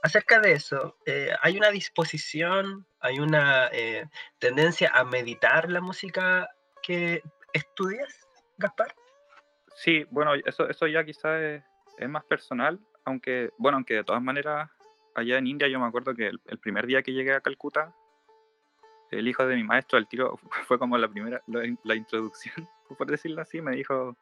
[0.03, 4.07] acerca de eso, eh, ¿hay una disposición, hay una eh,
[4.39, 6.49] tendencia a meditar la música
[6.83, 7.22] que
[7.53, 8.26] estudias,
[8.59, 8.94] Gaspar?
[9.74, 11.62] Sí, bueno, eso, eso ya quizás
[11.98, 14.70] es, más personal, aunque, bueno, aunque de todas maneras,
[15.14, 17.94] allá en India yo me acuerdo que el, primer día que llegué a Calcuta,
[19.11, 23.42] el hijo de mi maestro, el tiro, fue como la primera, la, introducción, por decirlo
[23.42, 24.16] así, me dijo,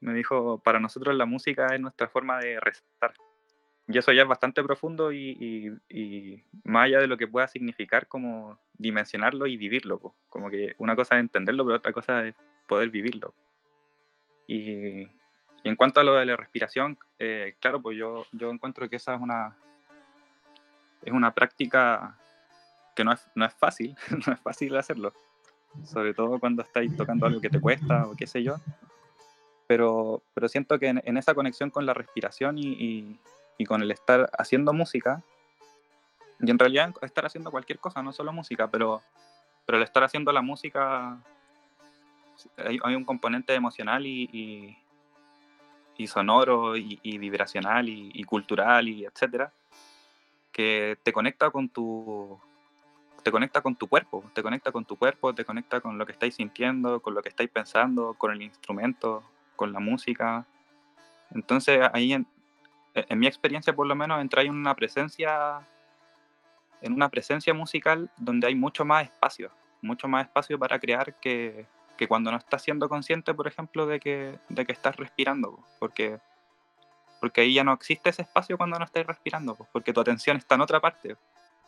[0.00, 3.14] me dijo, para nosotros la música es nuestra forma de rezar
[3.88, 5.72] y eso ya es bastante profundo y,
[6.64, 10.14] más allá de lo que pueda significar como dimensionarlo y vivirlo.
[10.28, 12.34] Como que una cosa es entenderlo, pero otra cosa es
[12.66, 13.32] poder vivirlo.
[14.48, 15.08] Y,
[15.62, 19.14] en cuanto a lo de la respiración, eh, claro, pues yo, yo encuentro que esa
[19.14, 19.56] es una,
[21.02, 22.16] es una práctica
[22.94, 25.12] que no es, no es fácil, no es fácil hacerlo.
[25.84, 28.56] Sobre todo cuando estáis tocando algo que te cuesta o qué sé yo.
[29.68, 33.18] Pero, pero siento que en, esa conexión con la respiración y y
[33.64, 35.22] con el estar haciendo música,
[36.40, 39.02] y en realidad estar haciendo cualquier cosa, no solo música, pero,
[39.64, 41.18] pero el estar haciendo la música,
[42.58, 44.76] hay, un componente emocional y,
[45.96, 49.52] y, sonoro y, vibracional y, cultural y etcétera,
[50.52, 52.38] que te conecta con tu
[53.22, 56.12] te conecta con tu cuerpo, te conecta con tu cuerpo, te conecta con lo que
[56.12, 59.24] estáis sintiendo, con lo que estáis pensando, con el instrumento,
[59.56, 60.46] con la música.
[61.34, 62.24] Entonces ahí e,
[63.08, 65.60] en mi experiencia por lo menos, entra en una presencia,
[66.80, 69.50] en una presencia musical donde hay mucho más espacio,
[69.82, 71.66] mucho más espacio para crear que,
[71.96, 76.18] que cuando no estás siendo consciente, por ejemplo, de que, de que estás respirando, porque,
[77.20, 80.54] porque ahí ya no existe ese espacio cuando no estás respirando, porque tu atención está
[80.54, 81.16] en otra parte,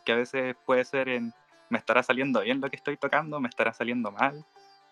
[0.05, 1.33] que a veces puede ser en,
[1.69, 4.45] me estará saliendo bien lo que estoy tocando, me estará saliendo mal,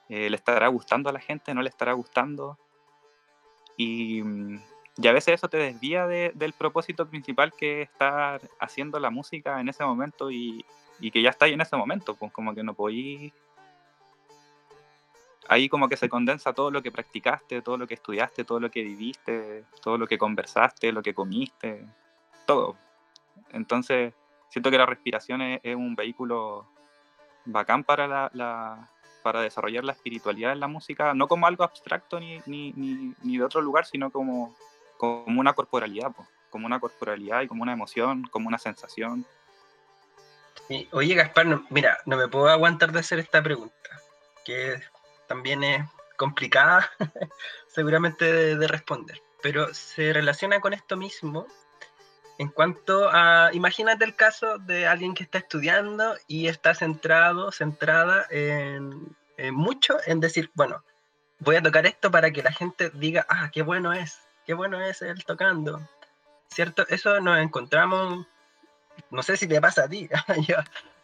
[0.09, 2.57] eh, le estará gustando a la gente, no le estará gustando.
[3.75, 4.61] Y, mm,
[4.99, 9.61] y a veces eso te desvía del propósito principal que es estar haciendo la música
[9.61, 10.65] en ese momento y,
[10.99, 13.31] que ya está ahí en ese momento, pues como que no podí...
[15.49, 18.69] Ahí como que se condensa todo lo que practicaste, todo lo que estudiaste, todo lo
[18.69, 21.85] que viviste, todo lo que conversaste, lo que comiste,
[22.45, 22.75] todo.
[23.53, 24.13] Entonces,
[24.49, 26.65] siento que la respiración es, un vehículo
[27.45, 28.89] bacán para la,
[29.23, 32.73] para desarrollar la espiritualidad en la música, no como algo abstracto ni, ni,
[33.21, 34.53] ni, de otro lugar, sino como,
[34.97, 36.11] como una corporalidad,
[36.49, 39.25] como una corporalidad y como una emoción, como una sensación.
[40.91, 43.89] oye, Gaspar, mira, no me puedo aguantar de hacer esta pregunta,
[44.43, 44.81] que
[45.27, 45.85] también es
[46.17, 46.89] complicada
[47.67, 51.47] seguramente de responder, pero se relaciona con esto mismo
[52.37, 58.27] en cuanto a, imagínate el caso de alguien que está estudiando y está centrado, centrada
[58.29, 59.15] en,
[59.51, 60.83] mucho en decir, bueno,
[61.39, 64.81] voy a tocar esto para que la gente diga, ah, qué bueno es, qué bueno
[64.81, 65.87] es él tocando.
[66.49, 66.87] ¿Cierto?
[66.87, 68.25] Eso nos encontramos,
[69.11, 70.09] no sé si te pasa a ti,
[70.47, 70.55] yo,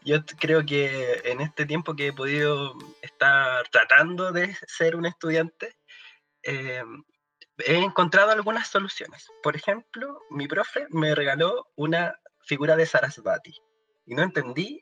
[0.02, 5.76] yo creo que en este tiempo que he podido estar tratando de ser un estudiante,
[6.44, 6.84] eh,
[7.66, 9.30] he encontrado algunas soluciones.
[9.44, 13.54] Por ejemplo, mi profe me regaló una figura de Sarasvati
[14.06, 14.82] y no entendí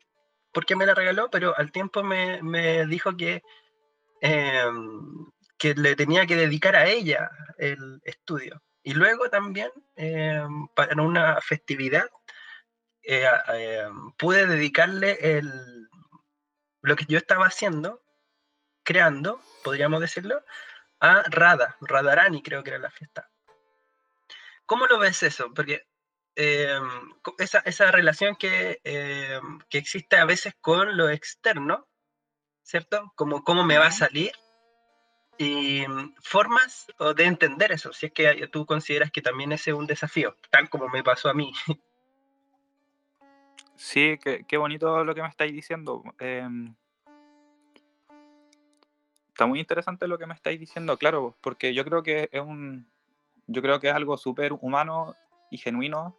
[0.54, 3.42] por qué me la regaló, pero al tiempo me, me dijo que,
[4.22, 5.32] em,
[5.62, 8.64] que le tenía que dedicar a ella el estudio.
[8.82, 12.10] Y luego también, em, para una festividad,
[13.04, 15.88] eh, em, pude dedicarle el,
[16.82, 18.02] lo que yo estaba haciendo,
[18.84, 20.44] creando, podríamos decirlo,
[21.00, 23.30] a Rada, Radarani creo que era la fiesta.
[24.66, 25.54] ¿Cómo lo ves eso?
[25.54, 25.86] Porque
[26.36, 26.90] em,
[27.38, 28.80] esa, relación que,
[29.70, 31.88] que, existe a veces con lo externo,
[32.64, 33.14] ¿cierto?
[33.16, 34.32] Como cómo me va a salir.
[35.38, 39.78] Y em, formas de entender eso, si es que tú consideras que también ese es
[39.78, 41.54] un desafío, tal como me pasó a mí.
[43.76, 46.04] Sí, qué, bonito lo que me estáis diciendo
[49.42, 52.88] está muy interesante lo que me estáis diciendo, claro, porque yo creo que es un,
[53.48, 55.16] yo creo que es algo súper humano
[55.50, 56.16] y genuino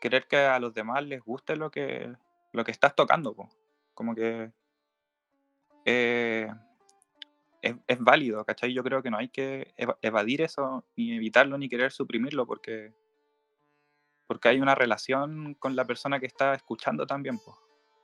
[0.00, 2.14] querer que a los demás les guste lo que,
[2.52, 3.34] lo que estás tocando,
[3.92, 4.52] como que
[5.84, 6.48] eh,
[7.62, 8.72] es, es, válido, ¿cachai?
[8.72, 12.94] Yo creo que no hay que evadir eso, ni evitarlo, ni querer suprimirlo, porque,
[14.26, 17.40] porque hay una relación con la persona que está escuchando también,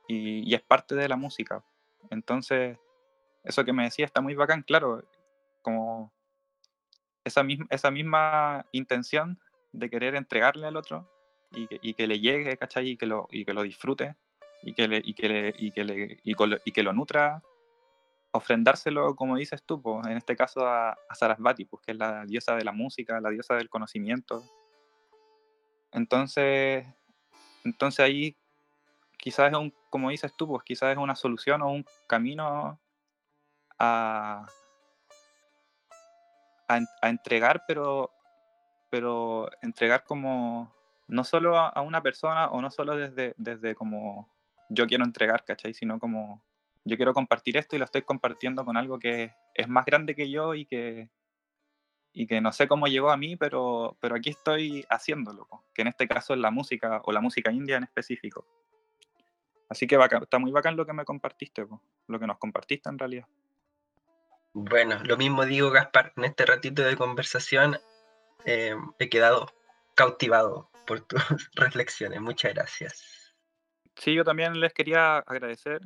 [0.07, 1.63] y, y es parte de la música.
[2.09, 2.77] Entonces,
[3.43, 5.03] eso que me decía está muy bacán, claro,
[5.61, 6.13] como
[7.23, 9.39] esa misma, esa misma intención
[9.71, 11.09] de querer entregarle al otro
[11.51, 12.89] y que, y que le llegue, ¿cachai?
[12.89, 14.15] Y que lo, y que lo disfrute
[14.65, 17.43] y, que le, y, que lo nutra,
[18.35, 22.25] ofrendárselo, como dices tú, pues, en este caso a, a Sarasvati, pues, que es la
[22.25, 24.43] diosa de la música, la diosa del conocimiento.
[25.91, 26.85] Entonces,
[27.63, 28.37] entonces ahí
[29.17, 32.79] quizás es un, como dices tú, pues quizás es una solución o un camino
[33.79, 34.45] a,
[36.67, 38.11] a, entregar, pero,
[38.89, 40.73] pero entregar como
[41.07, 44.29] no solo a, una persona o no solo desde, desde como
[44.69, 45.73] yo quiero entregar, ¿cachai?
[45.73, 46.43] Sino como
[46.85, 50.29] yo quiero compartir esto y lo estoy compartiendo con algo que es más grande que
[50.29, 51.09] yo y que,
[52.13, 55.89] y que no sé cómo llegó a mí, pero, pero aquí estoy haciéndolo, que en
[55.89, 58.45] este caso es la música o la música india en específico.
[59.67, 61.65] Así que está muy bacán lo que me compartiste,
[62.07, 63.27] lo que nos compartiste en realidad.
[64.53, 67.77] Bueno, lo mismo digo, Gaspar, en este ratito de conversación
[68.45, 69.51] eh, he quedado
[69.95, 71.19] cautivado por tus
[71.55, 72.21] reflexiones.
[72.21, 73.35] Muchas gracias.
[73.95, 75.81] Sí, yo también les quería agradecer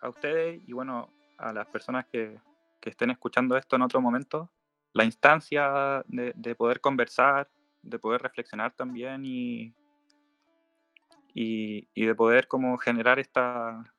[0.00, 2.40] a ustedes y bueno, a las personas que,
[2.82, 4.50] estén escuchando esto en otro momento,
[4.92, 7.48] la instancia de, poder conversar,
[7.82, 9.74] de poder reflexionar también y,
[11.32, 13.90] y, de poder como generar esta,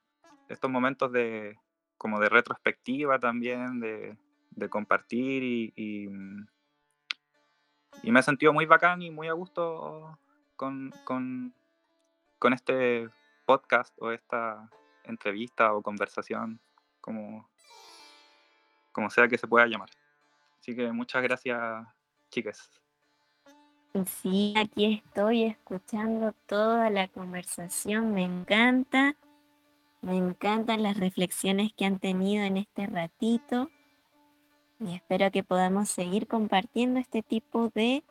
[0.49, 1.57] estos momentos de,
[1.97, 6.45] como de retrospectiva también, de, compartir y, mm,
[8.03, 10.19] y, me he sentido muy bacán y muy a gusto
[10.55, 11.53] con, con,
[12.53, 13.09] este
[13.47, 14.69] podcast o esta
[15.07, 16.59] entrevista o conversación,
[17.01, 17.49] como,
[18.91, 19.89] como sea que se pueda llamar.
[20.59, 21.59] Así que muchas gracias,
[22.29, 22.69] chicas.
[24.05, 29.15] Sí, aquí estoy escuchando toda la conversación, me encanta.
[30.01, 33.71] Me encantan las reflexiones que han tenido en este ratito
[34.79, 38.03] y espero que podamos seguir compartiendo este tipo de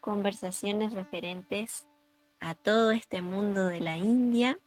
[0.00, 1.86] conversaciones referentes
[2.40, 4.58] a todo este mundo de la India.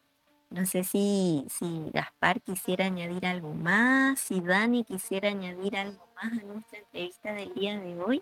[0.53, 6.31] No sé si, si Gaspar quisiera añadir algo más, si Dani quisiera añadir algo más
[6.31, 8.21] a nuestra entrevista del día de hoy.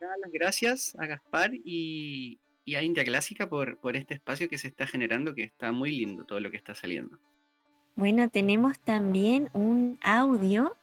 [0.00, 4.66] Las gracias a Gaspar y, y a India Clásica por, por este espacio que se
[4.66, 7.16] está generando, que está muy lindo todo lo que está saliendo.
[7.94, 10.76] Bueno, tenemos también un audio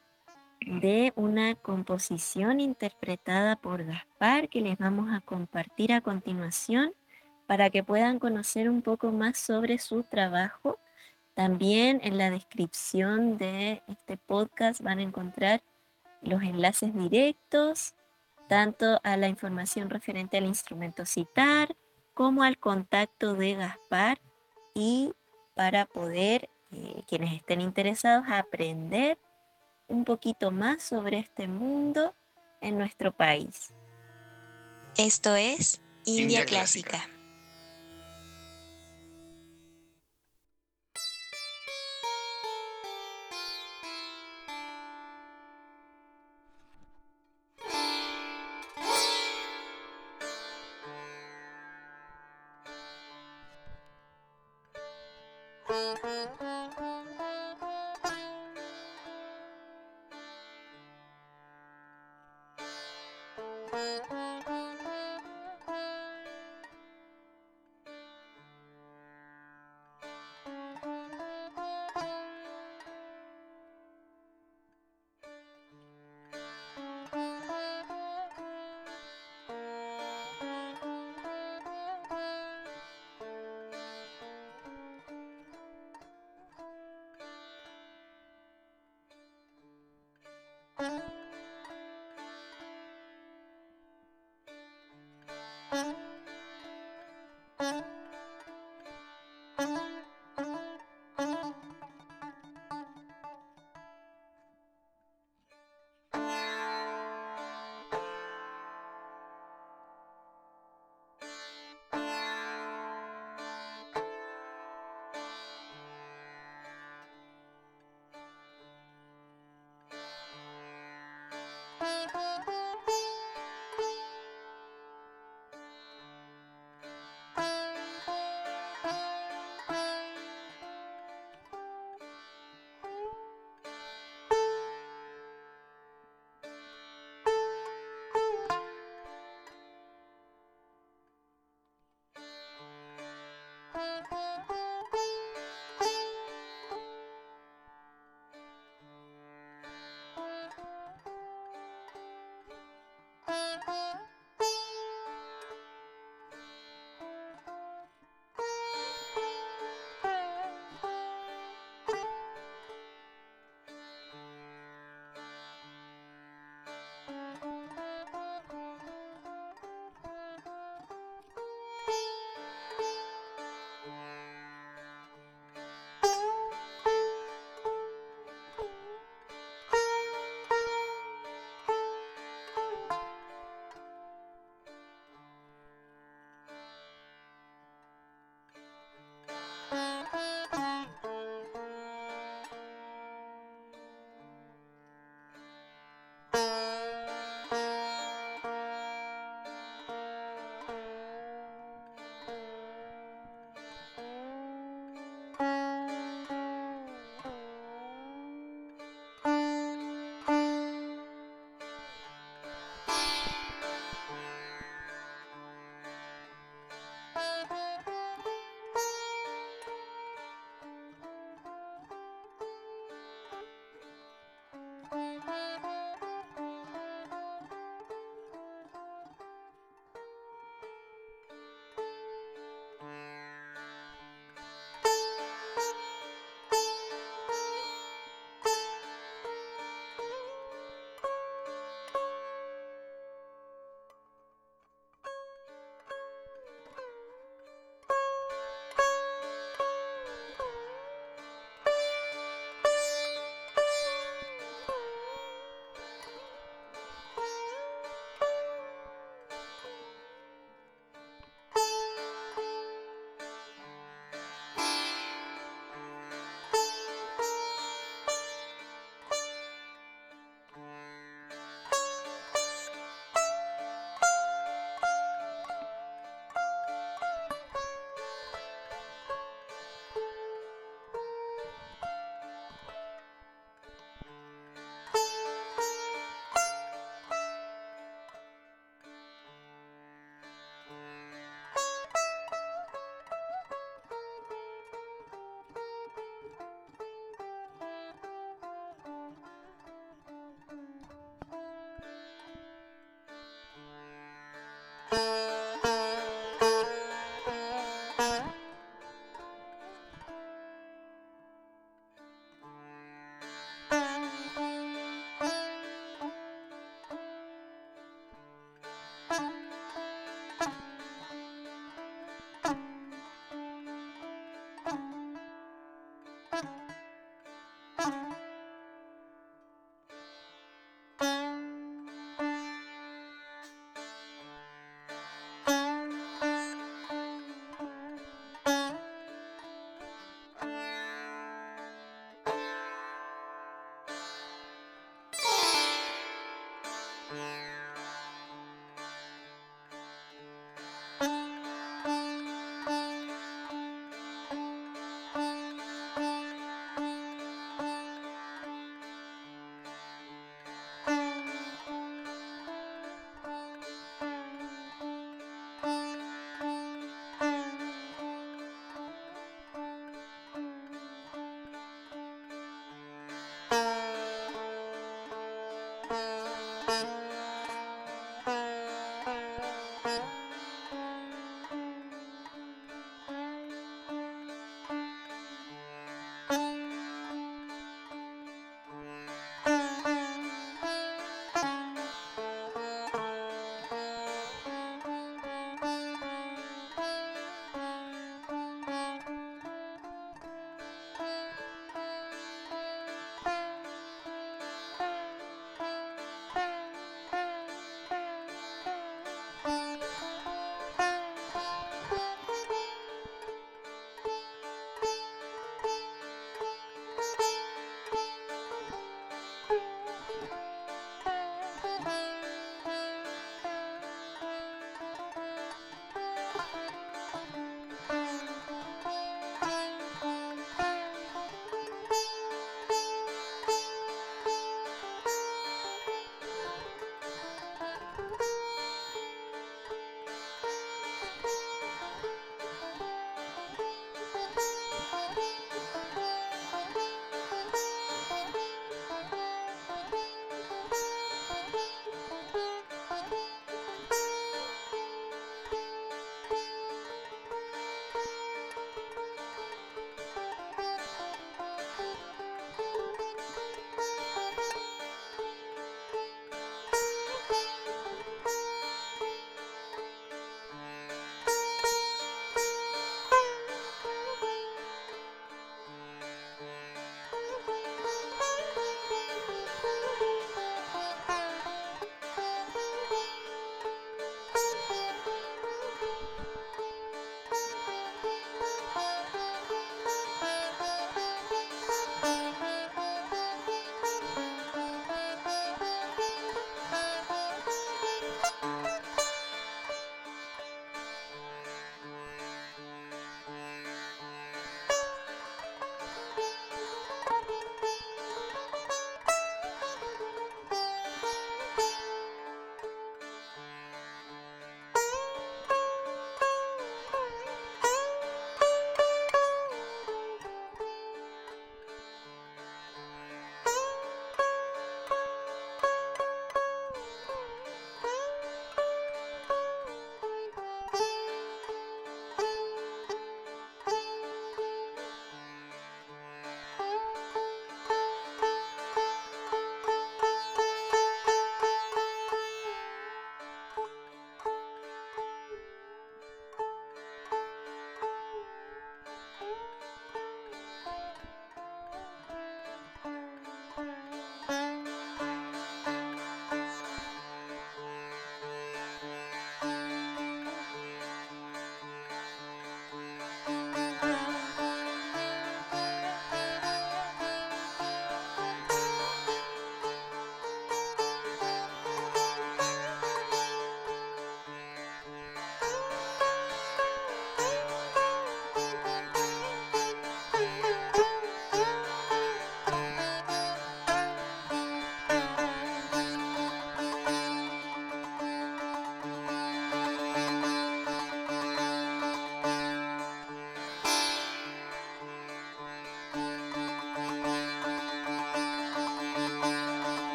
[0.64, 6.94] de una composición interpretada por Gaspar que les vamos a compartir a continuación
[7.46, 10.78] para que puedan conocer un poco más sobre su trabajo
[11.34, 15.62] También en la descripción de este podcast van a encontrar
[16.20, 17.94] los enlaces directos,
[18.48, 21.74] tanto a la información referente al instrumento citar,
[22.14, 24.20] como al contacto de Gaspar
[24.74, 25.12] y
[25.54, 29.18] para poder, eh, quienes estén interesados, aprender
[29.88, 32.14] un poquito más sobre este mundo
[32.60, 33.72] en nuestro país.
[34.96, 37.08] Esto es India, Clásica.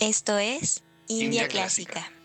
[0.00, 1.92] Esto es India, India Clásica.
[1.92, 2.15] Clásica.